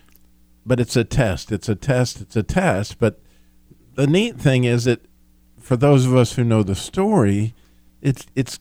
but 0.66 0.80
it's 0.80 0.96
a 0.96 1.04
test. 1.04 1.52
It's 1.52 1.70
a 1.70 1.76
test. 1.76 2.22
It's 2.22 2.36
a 2.36 2.44
test. 2.44 3.00
But 3.00 3.20
the 3.96 4.06
neat 4.06 4.38
thing 4.38 4.66
is 4.66 4.84
that 4.84 5.06
for 5.60 5.78
those 5.78 6.06
of 6.06 6.16
us 6.16 6.34
who 6.34 6.44
know 6.44 6.62
the 6.62 6.76
story, 6.76 7.56
it's 8.02 8.28
it's 8.36 8.60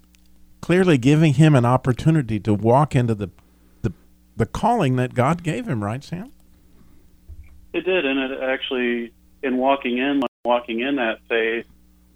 clearly 0.61 0.99
giving 0.99 1.35
him 1.35 1.55
an 1.55 1.65
opportunity 1.65 2.41
to 2.41 2.55
walk 2.55 2.95
into 2.97 3.15
the 3.15 3.31
the, 3.83 3.93
the 4.37 4.47
calling 4.47 4.97
that 4.97 5.15
God 5.15 5.43
gave 5.43 5.67
him, 5.69 5.83
right, 5.85 6.03
Sam? 6.03 6.33
It 7.73 7.85
did, 7.85 8.05
and 8.07 8.19
it 8.33 8.41
actually, 8.41 9.13
in 9.43 9.59
walking 9.59 9.99
in, 9.99 10.21
like 10.21 10.31
walking 10.45 10.81
in 10.81 10.97
that 10.97 11.21
faith, 11.29 11.67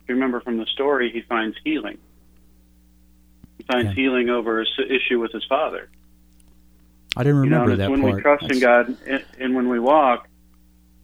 if 0.02 0.08
you 0.08 0.14
remember 0.14 0.40
from 0.40 0.56
the 0.58 0.66
story, 0.66 1.10
he 1.12 1.20
finds 1.22 1.56
healing. 1.62 1.98
He 3.58 3.64
finds 3.64 3.92
healing 3.94 4.30
over 4.30 4.60
his 4.60 4.68
issue 4.88 5.20
with 5.20 5.32
his 5.32 5.44
father. 5.44 5.88
I 7.16 7.24
didn't 7.24 7.44
You 7.44 7.50
know, 7.50 7.64
remember 7.64 7.72
and 7.72 7.72
it's 7.72 7.86
that 7.86 7.90
when 7.90 8.00
part. 8.00 8.14
we 8.14 8.22
trust 8.22 8.50
in 8.50 8.60
God 8.60 8.96
and, 9.06 9.24
and 9.38 9.54
when 9.54 9.68
we 9.68 9.78
walk, 9.78 10.28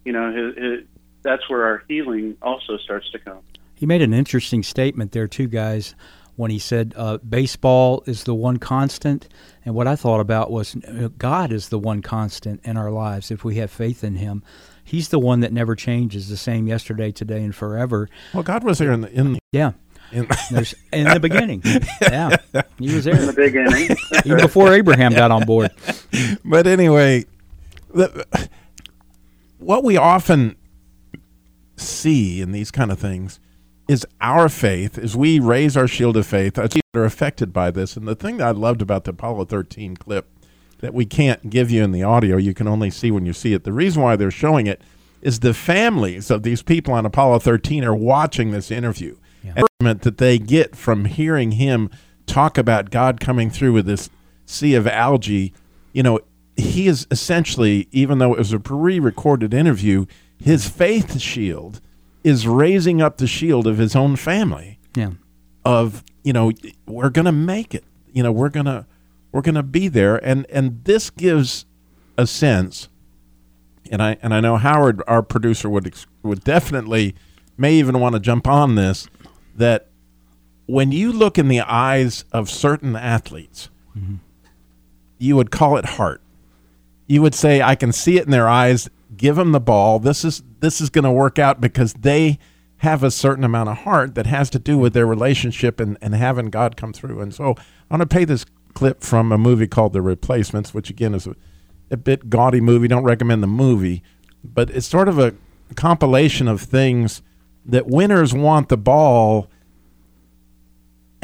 you 0.05 0.13
know, 0.13 0.33
his, 0.33 0.57
his, 0.57 0.85
that's 1.23 1.49
where 1.51 1.65
our 1.65 1.83
healing 1.89 2.37
also 2.41 2.79
starts 2.79 3.11
to 3.11 3.19
come. 3.19 3.41
He 3.75 3.85
made 3.85 4.01
an 4.01 4.15
interesting 4.15 4.63
statement 4.63 5.13
there, 5.13 5.29
too, 5.29 5.49
guys, 5.49 5.95
when 6.37 6.51
he 6.51 6.59
said 6.59 6.93
uh, 6.97 7.19
baseball 7.19 8.03
is 8.07 8.25
the 8.25 8.35
one 8.35 8.59
constant. 8.59 9.29
And 9.65 9.75
what 9.75 9.87
I 9.87 9.97
thought 9.97 10.21
about 10.21 10.51
was 10.51 10.77
uh, 10.77 11.09
God 11.19 11.51
is 11.53 11.71
the 11.71 11.79
one 11.79 12.03
constant 12.03 12.61
in 12.65 12.77
our 12.77 12.91
lives 12.91 13.31
if 13.31 13.43
we 13.43 13.57
have 13.57 13.71
faith 13.71 14.05
in 14.05 14.17
Him. 14.17 14.43
He's 14.85 15.09
the 15.09 15.19
one 15.19 15.41
that 15.41 15.53
never 15.53 15.75
changes, 15.75 16.29
the 16.29 16.37
same 16.37 16.69
yesterday, 16.69 17.11
today, 17.11 17.43
and 17.43 17.55
forever. 17.55 18.09
Well, 18.33 18.45
God 18.45 18.63
was 18.63 18.79
there 18.79 18.93
in 18.93 19.01
the 19.01 19.11
in 19.13 19.33
the- 19.35 19.39
yeah. 19.51 19.73
In, 20.13 20.29
There's, 20.53 20.73
in 20.93 21.09
the 21.09 21.19
beginning, 21.19 21.63
yeah, 22.03 22.37
he 22.79 22.95
was 22.95 23.05
there 23.07 23.19
In 23.19 23.27
the 23.27 23.33
beginning. 23.33 23.97
even 24.25 24.39
before 24.41 24.73
Abraham 24.73 25.13
got 25.13 25.33
on 25.33 25.45
board. 25.45 25.73
but 26.45 26.69
anyway, 26.69 27.25
the, 27.93 28.25
what 29.59 29.83
we 29.83 29.97
often 29.97 30.55
see 31.77 32.41
in 32.41 32.53
these 32.53 32.71
kind 32.71 32.93
of 32.93 33.01
things 33.01 33.41
is 33.89 34.07
our 34.21 34.49
faith 34.49 34.99
as 34.99 35.17
we 35.17 35.39
raise 35.39 35.77
our 35.77 35.87
shield 35.87 36.17
of 36.17 36.27
faith 36.27 36.59
are 36.59 37.05
affected 37.05 37.53
by 37.53 37.71
this. 37.71 37.97
And 37.97 38.09
the 38.09 38.15
thing 38.15 38.39
that 38.39 38.49
I 38.49 38.51
loved 38.51 38.83
about 38.83 39.05
the 39.05 39.11
Apollo 39.11 39.47
13 39.47 39.97
clip 39.97 40.29
that 40.79 40.95
we 40.95 41.07
can't 41.07 41.51
give 41.51 41.71
you 41.71 41.83
in 41.83 41.93
the 41.93 42.03
audio, 42.03 42.37
you 42.37 42.53
can 42.53 42.69
only 42.69 42.91
see 42.91 43.11
when 43.11 43.27
you 43.27 43.33
see 43.33 43.53
it. 43.53 43.65
The 43.65 43.73
reason 43.73 44.03
why 44.03 44.17
they're 44.17 44.31
showing 44.31 44.67
it 44.67 44.83
is 45.23 45.41
the 45.41 45.55
families 45.55 46.31
of 46.31 46.43
these 46.43 46.63
people 46.63 46.93
on 46.95 47.07
Apollo 47.07 47.41
13 47.41 47.85
are 47.85 47.95
watching 47.95 48.51
this 48.51 48.71
interview. 48.71 49.17
And 49.81 50.01
that 50.01 50.19
they 50.19 50.39
get 50.39 50.75
from 50.75 51.05
hearing 51.05 51.53
him 51.53 51.91
talk 52.27 52.59
about 52.59 52.91
God 52.91 53.21
coming 53.21 53.51
through 53.51 53.73
with 53.75 53.87
this 53.87 54.11
sea 54.45 54.75
of 54.75 54.87
algae, 54.87 55.53
you 55.93 56.03
know, 56.03 56.19
he 56.57 56.89
is 56.89 57.07
essentially, 57.11 57.87
even 57.93 58.19
though 58.19 58.33
it 58.33 58.39
was 58.39 58.53
a 58.53 58.59
pre-recorded 58.59 59.55
interview, 59.55 60.07
his 60.39 60.69
faith 60.69 61.21
shield 61.21 61.81
is 62.27 62.49
raising 62.49 63.01
up 63.01 63.19
the 63.19 63.27
shield 63.29 63.69
of 63.69 63.79
his 63.79 63.95
own 63.95 64.17
family. 64.17 64.81
Yeah. 64.97 65.13
Of 65.65 66.03
you 66.25 66.33
know, 66.33 66.51
we're 66.85 67.11
gonna 67.11 67.31
make 67.31 67.73
it. 67.73 67.85
You 68.13 68.25
know, 68.25 68.33
we're 68.33 68.49
gonna 68.49 68.85
we're 69.31 69.43
gonna 69.43 69.63
be 69.63 69.87
there, 69.87 70.17
and 70.17 70.45
and 70.51 70.83
this 70.83 71.09
gives 71.09 71.67
a 72.19 72.27
sense. 72.27 72.89
And 73.93 74.03
I 74.03 74.17
and 74.23 74.35
I 74.35 74.41
know 74.41 74.57
Howard, 74.57 75.03
our 75.07 75.23
producer, 75.23 75.71
would 75.71 75.95
would 76.25 76.43
definitely 76.43 77.15
may 77.57 77.75
even 77.75 78.01
want 78.01 78.15
to 78.15 78.21
jump 78.21 78.49
on 78.49 78.75
this. 78.75 79.07
That 79.55 79.87
when 80.67 80.91
you 80.91 81.13
look 81.13 81.39
in 81.39 81.47
the 81.47 81.61
eyes 81.61 82.25
of 82.33 82.51
certain 82.51 82.97
athletes, 82.97 83.71
you 85.19 85.37
would 85.37 85.53
call 85.53 85.77
it 85.77 85.85
heart. 85.85 86.21
You 87.07 87.23
would 87.23 87.37
say, 87.37 87.63
"I 87.63 87.77
can 87.77 87.93
see 87.93 88.19
it 88.19 88.25
in 88.25 88.33
their 88.33 88.49
eyes. 88.49 88.91
Give 89.17 89.37
them 89.37 89.53
the 89.53 89.61
ball. 89.61 90.01
This 90.01 90.25
is 90.25 90.43
this 90.67 90.81
is 90.81 90.91
going 90.91 91.05
to 91.05 91.13
work 91.13 91.39
out 91.39 91.61
because 91.61 91.95
they 91.95 92.39
have 92.79 93.03
a 93.03 93.11
certain 93.11 93.45
amount 93.45 93.69
of 93.69 93.79
heart 93.79 94.15
that 94.17 94.27
has 94.27 94.51
to 94.51 94.59
do 94.59 94.77
with 94.77 94.93
their 94.93 95.07
relationship 95.07 95.79
and, 95.81 95.97
and 96.03 96.15
having 96.15 96.47
God 96.47 96.77
come 96.77 96.93
through." 96.93 97.21
And 97.21 97.33
so, 97.33 97.55
I 97.91 97.95
want 97.95 98.03
to 98.03 98.07
play 98.07 98.25
this 98.25 98.45
clip 98.75 99.03
from 99.03 99.33
a 99.33 99.39
movie 99.39 99.69
called 99.69 99.93
The 99.93 100.03
Replacements, 100.03 100.75
which 100.75 100.91
again 100.91 101.15
is 101.15 101.27
a, 101.27 101.37
a 101.91 101.97
bit 101.97 102.29
gaudy 102.29 102.61
movie. 102.61 102.89
Don't 102.89 103.05
recommend 103.05 103.43
the 103.43 103.47
movie, 103.47 104.03
but 104.43 104.69
it's 104.71 104.87
sort 104.87 105.09
of 105.09 105.19
a 105.19 105.35
compilation 105.77 106.49
of 106.49 106.61
things 106.61 107.23
that 107.65 107.87
winners 107.87 108.35
want 108.35 108.69
the 108.69 108.77
ball 108.77 109.49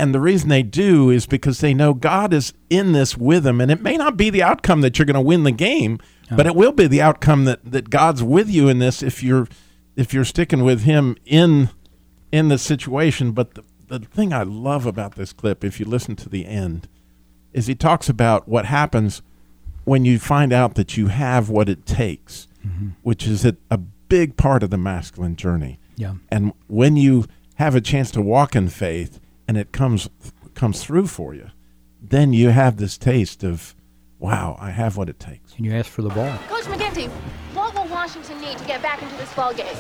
and 0.03 0.13
the 0.13 0.21
reason 0.21 0.49
they 0.49 0.65
do 0.65 1.11
is 1.11 1.27
because 1.27 1.61
they 1.61 1.73
know 1.73 1.95
God 1.95 2.35
is 2.35 2.53
in 2.69 2.91
this 2.91 3.17
with 3.17 3.45
them. 3.45 3.61
And 3.61 3.71
it 3.71 3.83
may 3.83 3.97
not 3.97 4.17
be 4.17 4.31
the 4.31 4.43
outcome 4.43 4.81
that 4.81 4.99
you're 4.99 5.07
going 5.07 5.15
to 5.15 5.21
win 5.21 5.45
the 5.45 5.53
game, 5.53 6.01
but 6.29 6.45
it 6.45 6.57
will 6.57 6.73
be 6.73 6.89
the 6.89 7.01
outcome 7.01 7.45
that, 7.45 7.65
that 7.65 7.89
God's 7.89 8.21
with 8.21 8.51
you 8.51 8.69
in 8.69 8.81
this 8.81 9.01
if 9.01 9.23
you're 9.23 9.47
if 9.95 10.13
you're 10.13 10.25
sticking 10.25 10.65
with 10.65 10.83
him 10.83 11.17
in 11.25 11.71
in 12.33 12.49
the 12.49 12.59
situation. 12.59 13.31
But 13.31 13.55
the, 13.55 13.63
the 13.87 14.01
thing 14.01 14.33
I 14.33 14.43
love 14.43 14.87
about 14.87 15.15
this 15.15 15.33
clip, 15.33 15.63
if 15.63 15.79
you 15.79 15.87
listen 15.87 16.17
to 16.17 16.29
the 16.29 16.47
end, 16.47 16.89
is 17.53 17.69
he 17.69 17.77
talks 17.77 18.09
about 18.09 18.49
what 18.49 18.65
happens 18.65 19.23
when 19.85 20.05
you 20.05 20.19
find 20.19 20.53
out 20.53 20.75
that 20.75 20.97
you 20.97 21.09
have 21.09 21.49
what 21.49 21.69
it 21.69 21.87
takes, 21.87 22.49
mm-hmm. 22.67 22.89
which 23.03 23.29
is 23.29 23.45
a, 23.45 23.57
a 23.71 23.79
big 23.79 24.37
part 24.37 24.65
of 24.65 24.71
the 24.71 24.79
masculine 24.79 25.37
journey. 25.37 25.79
Yeah. 25.95 26.15
And 26.29 26.55
when 26.67 26.97
you 26.97 27.27
have 27.57 27.77
a 27.77 27.81
chance 27.81 28.11
to 28.11 28.21
walk 28.21 28.57
in 28.57 28.69
faith 28.69 29.21
and 29.53 29.59
it 29.59 29.71
comes 29.71 30.09
comes 30.55 30.83
through 30.83 31.07
for 31.07 31.35
you, 31.35 31.51
then 32.01 32.33
you 32.33 32.49
have 32.49 32.79
this 32.79 32.97
taste 32.97 33.45
of, 33.45 33.75
wow, 34.19 34.57
I 34.59 34.71
have 34.71 34.97
what 34.97 35.11
it 35.11 35.21
takes. 35.21 35.55
And 35.57 35.67
you 35.67 35.75
ask 35.75 35.91
for 35.91 36.01
the 36.01 36.09
ball. 36.09 36.39
Coach 36.49 36.65
McGinty, 36.65 37.11
what 37.53 37.75
will 37.75 37.87
Washington 37.89 38.41
need 38.41 38.57
to 38.57 38.65
get 38.65 38.81
back 38.81 39.03
into 39.03 39.15
this 39.17 39.31
ball 39.35 39.53
game? 39.53 39.77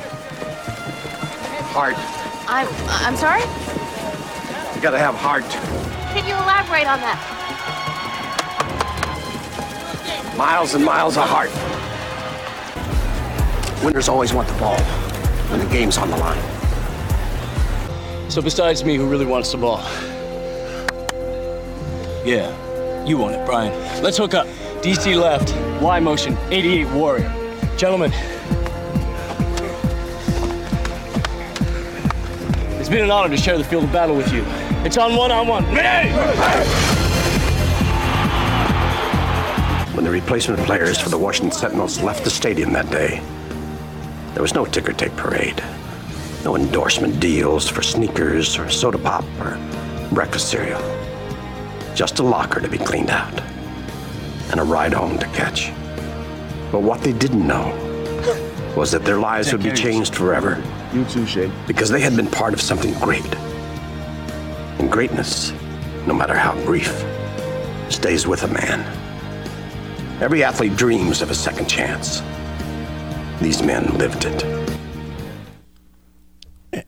Heart. 1.72 1.94
I'm 2.46 2.68
I'm 2.86 3.16
sorry? 3.16 3.40
You 4.76 4.82
gotta 4.82 4.98
have 4.98 5.14
heart. 5.14 5.44
Can 6.12 6.26
you 6.28 6.34
elaborate 6.34 6.86
on 6.86 7.00
that? 7.00 7.18
Miles 10.36 10.74
and 10.74 10.84
miles 10.84 11.16
of 11.16 11.24
heart. 11.26 11.48
Winners 13.82 14.10
always 14.10 14.34
want 14.34 14.48
the 14.48 14.54
ball 14.60 14.78
when 15.48 15.60
the 15.60 15.72
game's 15.72 15.96
on 15.96 16.10
the 16.10 16.16
line. 16.18 16.61
So 18.32 18.40
besides 18.40 18.82
me, 18.82 18.96
who 18.96 19.06
really 19.06 19.26
wants 19.26 19.52
the 19.52 19.58
ball? 19.58 19.82
Yeah, 22.24 23.04
you 23.04 23.18
want 23.18 23.34
it, 23.34 23.44
Brian. 23.44 23.74
Let's 24.02 24.16
hook 24.16 24.32
up. 24.32 24.46
DC 24.80 25.20
left, 25.20 25.54
Y 25.82 26.00
motion, 26.00 26.38
88 26.48 26.88
Warrior. 26.94 27.30
Gentlemen. 27.76 28.10
It's 32.80 32.88
been 32.88 33.04
an 33.04 33.10
honor 33.10 33.28
to 33.28 33.36
share 33.36 33.58
the 33.58 33.64
field 33.64 33.84
of 33.84 33.92
battle 33.92 34.16
with 34.16 34.32
you. 34.32 34.42
It's 34.82 34.96
on 34.96 35.14
one-on-one. 35.14 35.66
Ready? 35.74 36.08
When 39.94 40.06
the 40.06 40.10
replacement 40.10 40.64
players 40.64 40.98
for 40.98 41.10
the 41.10 41.18
Washington 41.18 41.52
Sentinels 41.52 42.00
left 42.00 42.24
the 42.24 42.30
stadium 42.30 42.72
that 42.72 42.88
day, 42.88 43.20
there 44.32 44.42
was 44.42 44.54
no 44.54 44.64
ticker 44.64 44.94
tape 44.94 45.14
parade. 45.16 45.62
No 46.44 46.56
endorsement 46.56 47.20
deals 47.20 47.68
for 47.68 47.82
sneakers 47.82 48.58
or 48.58 48.68
soda 48.68 48.98
pop 48.98 49.24
or 49.38 49.58
breakfast 50.12 50.50
cereal. 50.50 50.80
Just 51.94 52.18
a 52.18 52.22
locker 52.22 52.60
to 52.60 52.68
be 52.68 52.78
cleaned 52.78 53.10
out 53.10 53.40
and 54.50 54.58
a 54.58 54.64
ride 54.64 54.92
home 54.92 55.18
to 55.18 55.26
catch. 55.26 55.72
But 56.72 56.82
what 56.82 57.00
they 57.02 57.12
didn't 57.12 57.46
know 57.46 57.68
was 58.76 58.90
that 58.90 59.04
their 59.04 59.18
lives 59.18 59.52
would 59.52 59.62
be 59.62 59.70
changed 59.72 60.16
forever. 60.16 60.62
You 60.92 61.04
too, 61.04 61.26
Shane. 61.26 61.52
Because 61.66 61.90
they 61.90 62.00
had 62.00 62.16
been 62.16 62.26
part 62.26 62.54
of 62.54 62.60
something 62.60 62.92
great. 62.94 63.34
And 64.78 64.90
greatness, 64.90 65.52
no 66.06 66.14
matter 66.14 66.34
how 66.34 66.54
brief, 66.64 67.04
stays 67.88 68.26
with 68.26 68.42
a 68.42 68.48
man. 68.48 68.80
Every 70.20 70.42
athlete 70.42 70.76
dreams 70.76 71.22
of 71.22 71.30
a 71.30 71.34
second 71.34 71.68
chance. 71.68 72.20
These 73.40 73.62
men 73.62 73.96
lived 73.96 74.24
it. 74.24 74.61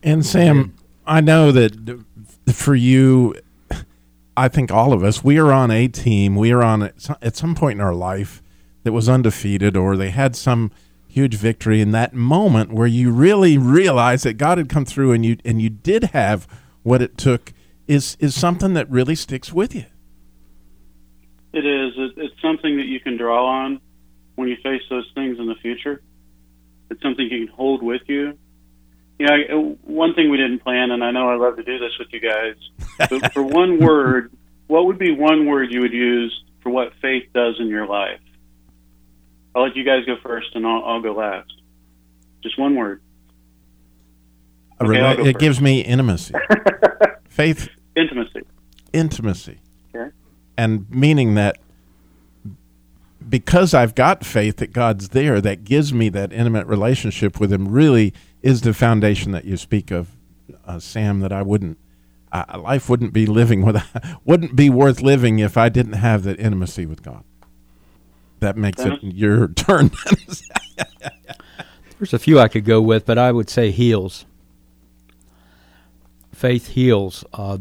And 0.05 0.25
Sam, 0.25 0.75
I 1.07 1.23
know 1.23 1.51
that 1.51 2.05
for 2.53 2.75
you, 2.75 3.35
I 4.37 4.49
think 4.49 4.71
all 4.71 4.93
of 4.93 5.03
us, 5.03 5.25
we 5.25 5.39
are 5.39 5.51
on 5.51 5.71
a 5.71 5.89
team. 5.89 6.37
We 6.37 6.53
are 6.53 6.63
on 6.63 6.83
at 6.83 7.37
some- 7.37 7.55
point 7.55 7.79
in 7.79 7.81
our 7.81 7.95
life 7.95 8.43
that 8.83 8.93
was 8.93 9.09
undefeated, 9.09 9.79
or 9.79 9.97
they 9.97 10.11
had 10.11 10.37
some 10.37 10.71
huge 11.09 11.37
victory. 11.37 11.81
In 11.81 11.93
that 11.93 12.13
moment 12.13 12.71
where 12.71 12.87
you 12.87 13.11
really 13.11 13.57
realize 13.57 14.25
that 14.25 14.35
God 14.35 14.59
had 14.59 14.69
come 14.69 14.85
through, 14.85 15.13
and 15.13 15.25
you 15.25 15.39
and 15.43 15.63
you 15.63 15.71
did 15.71 16.05
have 16.05 16.47
what 16.83 17.01
it 17.01 17.17
took, 17.17 17.55
is 17.89 18.19
is 18.21 18.35
something 18.35 18.75
that 18.75 18.91
really 18.91 19.15
sticks 19.15 19.55
with 19.55 19.75
you. 19.75 19.87
It 21.55 21.65
is. 21.65 21.93
It's 22.17 22.43
something 22.43 22.77
that 22.77 22.87
you 22.87 23.01
can 23.01 23.17
draw 23.17 23.47
on 23.47 23.81
when 24.35 24.49
you 24.49 24.57
face 24.57 24.83
those 24.91 25.11
things 25.15 25.39
in 25.39 25.47
the 25.47 25.55
future. 25.63 26.03
It's 26.91 27.01
something 27.01 27.27
you 27.31 27.47
can 27.47 27.55
hold 27.55 27.83
with 27.83 28.03
you. 28.07 28.37
You 29.19 29.27
know, 29.27 29.79
one 29.85 30.15
thing 30.15 30.29
we 30.31 30.37
didn't 30.37 30.59
plan, 30.61 30.91
and 30.91 31.05
I 31.05 31.11
know 31.13 31.29
I 31.31 31.37
love 31.37 31.57
to 31.57 31.63
do 31.63 31.79
this 31.79 31.93
with 31.99 32.09
you 32.13 32.21
guys, 32.21 32.57
but 33.11 33.33
for 33.33 33.43
one 33.43 33.79
word, 33.85 34.33
what 34.67 34.87
would 34.87 34.99
be 34.99 35.13
one 35.15 35.47
word 35.47 35.73
you 35.73 35.81
would 35.81 35.93
use 35.93 36.43
for 36.63 36.71
what 36.71 36.93
faith 37.01 37.25
does 37.33 37.55
in 37.61 37.69
your 37.69 37.87
life? 37.87 38.19
I'll 39.55 39.63
let 39.63 39.77
you 39.77 39.85
guys 39.85 40.05
go 40.05 40.17
first, 40.23 40.49
and 40.55 40.67
I'll, 40.67 40.85
I'll 40.85 41.01
go 41.03 41.13
last. 41.13 41.53
Just 42.43 42.59
one 42.59 42.75
word. 42.75 43.01
Okay, 44.81 44.91
rela- 44.99 45.19
it 45.21 45.25
first. 45.25 45.39
gives 45.39 45.61
me 45.61 45.81
intimacy, 45.81 46.35
faith, 47.29 47.69
Intimacy. 47.95 48.41
intimacy. 48.93 49.59
Okay. 49.95 50.11
and 50.59 50.91
meaning 50.91 51.35
that 51.37 51.59
because 53.29 53.73
I've 53.73 53.95
got 53.95 54.25
faith 54.27 54.57
that 54.57 54.73
God's 54.73 55.11
there, 55.11 55.41
that 55.41 55.63
gives 55.65 55.95
me 55.95 56.09
that 56.11 56.33
intimate 56.33 56.67
relationship 56.67 57.39
with 57.39 57.53
Him, 57.53 57.69
really 57.69 58.13
is 58.45 58.61
the 58.63 58.75
foundation 58.75 59.33
that 59.33 59.45
you 59.47 59.57
speak 59.57 59.91
of, 59.91 60.11
uh, 60.67 60.79
Sam. 60.79 61.21
That 61.21 61.33
I 61.33 61.43
wouldn't, 61.43 61.79
uh, 62.33 62.61
life 62.61 62.89
wouldn't 62.89 63.13
be 63.13 63.27
living 63.27 63.63
without, 63.65 63.87
wouldn't 64.25 64.55
be 64.57 64.71
worth 64.71 65.03
living 65.03 65.41
if 65.41 65.57
I 65.57 65.69
didn't 65.71 65.95
have 65.95 66.25
that 66.25 66.39
intimacy 66.39 66.87
with 66.87 67.03
God. 67.03 67.25
That 68.41 68.57
makes 68.57 68.83
it 68.85 69.03
your 69.03 69.49
turn. 69.55 69.91
There's 71.99 72.13
a 72.15 72.19
few 72.19 72.39
I 72.39 72.49
could 72.49 72.65
go 72.65 72.83
with, 72.83 73.07
but 73.07 73.19
I 73.19 73.33
would 73.33 73.51
say 73.51 73.71
heals. 73.71 74.27
faith 76.33 76.69
heals. 76.69 77.25
Uh, 77.33 77.59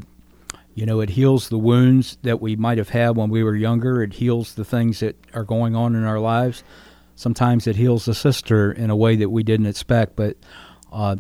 you 0.76 0.86
know, 0.86 1.02
it 1.02 1.12
heals 1.12 1.50
the 1.50 1.58
wounds 1.58 2.18
that 2.24 2.42
we 2.42 2.56
might 2.56 2.78
have 2.80 2.90
had 2.90 3.16
when 3.16 3.30
we 3.30 3.44
were 3.44 3.56
younger. 3.56 4.02
It 4.04 4.14
heals 4.14 4.56
the 4.56 4.66
things 4.66 5.00
that 5.02 5.16
are 5.34 5.44
going 5.44 5.76
on 5.76 5.96
in 5.96 6.04
our 6.04 6.20
lives. 6.20 6.64
Sometimes 7.16 7.68
it 7.68 7.76
heals 7.76 8.06
the 8.06 8.16
sister 8.16 8.72
in 8.72 8.90
a 8.90 8.96
way 8.96 9.16
that 9.18 9.30
we 9.30 9.44
didn't 9.44 9.68
expect, 9.68 10.16
but 10.16 10.36
uh, 10.94 11.16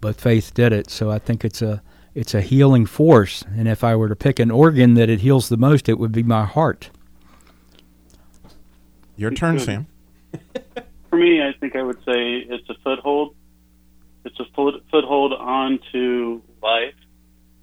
but 0.00 0.16
faith 0.16 0.52
did 0.54 0.72
it. 0.72 0.90
So 0.90 1.10
I 1.10 1.18
think 1.18 1.44
it's 1.44 1.62
a 1.62 1.82
it's 2.14 2.34
a 2.34 2.40
healing 2.40 2.86
force. 2.86 3.44
And 3.56 3.68
if 3.68 3.84
I 3.84 3.94
were 3.94 4.08
to 4.08 4.16
pick 4.16 4.38
an 4.38 4.50
organ 4.50 4.94
that 4.94 5.08
it 5.10 5.20
heals 5.20 5.48
the 5.48 5.56
most, 5.56 5.88
it 5.88 5.98
would 5.98 6.12
be 6.12 6.22
my 6.22 6.44
heart. 6.44 6.90
Your 9.16 9.30
turn, 9.30 9.58
Sam. 9.58 9.86
For 11.10 11.16
me, 11.16 11.42
I 11.42 11.52
think 11.58 11.76
I 11.76 11.82
would 11.82 11.98
say 12.04 12.38
it's 12.38 12.68
a 12.68 12.74
foothold. 12.82 13.34
It's 14.24 14.38
a 14.40 14.44
foot, 14.54 14.82
foothold 14.90 15.32
onto 15.32 16.42
life. 16.62 16.94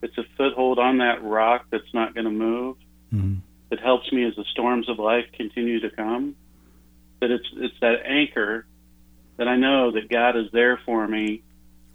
It's 0.01 0.17
a 0.17 0.23
foothold 0.37 0.79
on 0.79 0.99
that 0.99 1.23
rock 1.23 1.65
that's 1.69 1.93
not 1.93 2.13
going 2.13 2.25
to 2.25 2.31
move. 2.31 2.77
Mm-hmm. 3.13 3.35
It 3.71 3.79
helps 3.79 4.11
me 4.11 4.23
as 4.25 4.35
the 4.35 4.45
storms 4.51 4.89
of 4.89 4.99
life 4.99 5.25
continue 5.33 5.79
to 5.79 5.89
come. 5.89 6.35
That 7.21 7.31
it's 7.31 7.47
it's 7.55 7.75
that 7.81 8.05
anchor 8.05 8.65
that 9.37 9.47
I 9.47 9.55
know 9.55 9.91
that 9.91 10.09
God 10.09 10.35
is 10.37 10.47
there 10.51 10.79
for 10.85 11.07
me, 11.07 11.41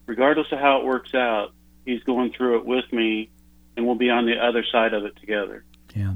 regardless 0.07 0.47
of 0.53 0.59
how 0.59 0.81
it 0.81 0.85
works 0.85 1.15
out. 1.15 1.53
He's 1.87 2.03
going 2.03 2.33
through 2.33 2.59
it 2.59 2.67
with 2.67 2.93
me, 2.93 3.31
and 3.77 3.87
we'll 3.87 3.95
be 3.95 4.11
on 4.11 4.27
the 4.27 4.35
other 4.39 4.65
side 4.71 4.93
of 4.93 5.05
it 5.05 5.17
together. 5.17 5.65
Yeah. 5.95 6.15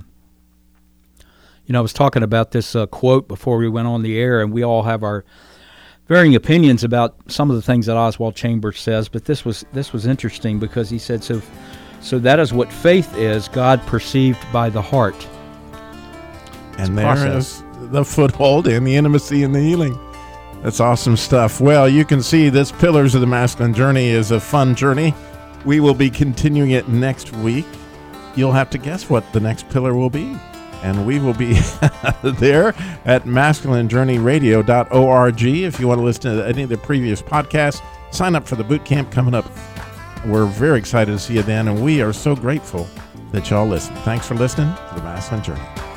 You 1.66 1.72
know, 1.72 1.78
I 1.78 1.82
was 1.82 1.92
talking 1.92 2.22
about 2.22 2.50
this 2.50 2.74
uh, 2.74 2.86
quote 2.86 3.28
before 3.28 3.56
we 3.56 3.68
went 3.68 3.86
on 3.88 4.02
the 4.02 4.18
air, 4.18 4.40
and 4.42 4.52
we 4.52 4.64
all 4.64 4.82
have 4.82 5.02
our 5.02 5.24
varying 6.08 6.34
opinions 6.34 6.82
about 6.84 7.14
some 7.28 7.48
of 7.50 7.56
the 7.56 7.62
things 7.62 7.86
that 7.86 7.96
Oswald 7.96 8.34
Chambers 8.34 8.78
says. 8.80 9.08
But 9.08 9.24
this 9.24 9.44
was 9.44 9.64
this 9.72 9.92
was 9.92 10.04
interesting 10.06 10.58
because 10.58 10.90
he 10.90 10.98
said 10.98 11.22
so. 11.24 11.40
So 12.00 12.18
that 12.18 12.40
is 12.40 12.52
what 12.52 12.70
faith 12.72 13.16
is: 13.16 13.48
God 13.48 13.80
perceived 13.86 14.44
by 14.52 14.68
the 14.68 14.82
heart. 14.82 15.26
And 16.72 16.80
It's 16.80 16.88
a 16.88 16.92
there 16.92 17.04
process. 17.04 17.44
is 17.46 17.62
the 17.90 18.04
foothold 18.04 18.66
and 18.66 18.86
the 18.86 18.96
intimacy 18.96 19.44
and 19.44 19.54
the 19.54 19.60
healing. 19.60 19.98
That's 20.62 20.78
awesome 20.78 21.16
stuff. 21.16 21.60
Well, 21.60 21.88
you 21.88 22.04
can 22.04 22.22
see 22.22 22.48
this 22.48 22.70
Pillars 22.70 23.16
of 23.16 23.20
the 23.20 23.26
Masculine 23.26 23.74
Journey 23.74 24.10
is 24.10 24.30
a 24.30 24.38
fun 24.38 24.76
journey. 24.76 25.12
We 25.64 25.80
will 25.80 25.94
be 25.94 26.08
continuing 26.08 26.70
it 26.70 26.88
next 26.88 27.32
week. 27.32 27.66
You'll 28.36 28.52
have 28.52 28.70
to 28.70 28.78
guess 28.78 29.10
what 29.10 29.24
the 29.32 29.40
next 29.40 29.68
pillar 29.70 29.92
will 29.94 30.10
be. 30.10 30.36
And 30.84 31.04
we 31.06 31.18
will 31.18 31.34
be 31.34 31.52
there 32.22 32.68
at 33.04 33.24
masculinejourneyradio.org. 33.24 35.42
If 35.42 35.80
you 35.80 35.88
want 35.88 35.98
to 35.98 36.04
listen 36.04 36.36
to 36.36 36.46
any 36.46 36.62
of 36.62 36.68
the 36.68 36.78
previous 36.78 37.20
podcasts, 37.20 37.82
sign 38.12 38.36
up 38.36 38.46
for 38.46 38.54
the 38.56 38.64
boot 38.64 38.84
camp 38.84 39.10
coming 39.10 39.34
up. 39.34 39.46
We're 40.26 40.46
very 40.46 40.78
excited 40.78 41.10
to 41.10 41.18
see 41.18 41.34
you 41.34 41.42
then, 41.42 41.66
and 41.68 41.82
we 41.82 42.02
are 42.02 42.12
so 42.12 42.36
grateful 42.36 42.88
that 43.32 43.50
y'all 43.50 43.66
listen. 43.66 43.96
Thanks 43.96 44.28
for 44.28 44.36
listening 44.36 44.72
to 44.74 44.94
the 44.94 45.02
Masculine 45.02 45.42
Journey. 45.42 45.91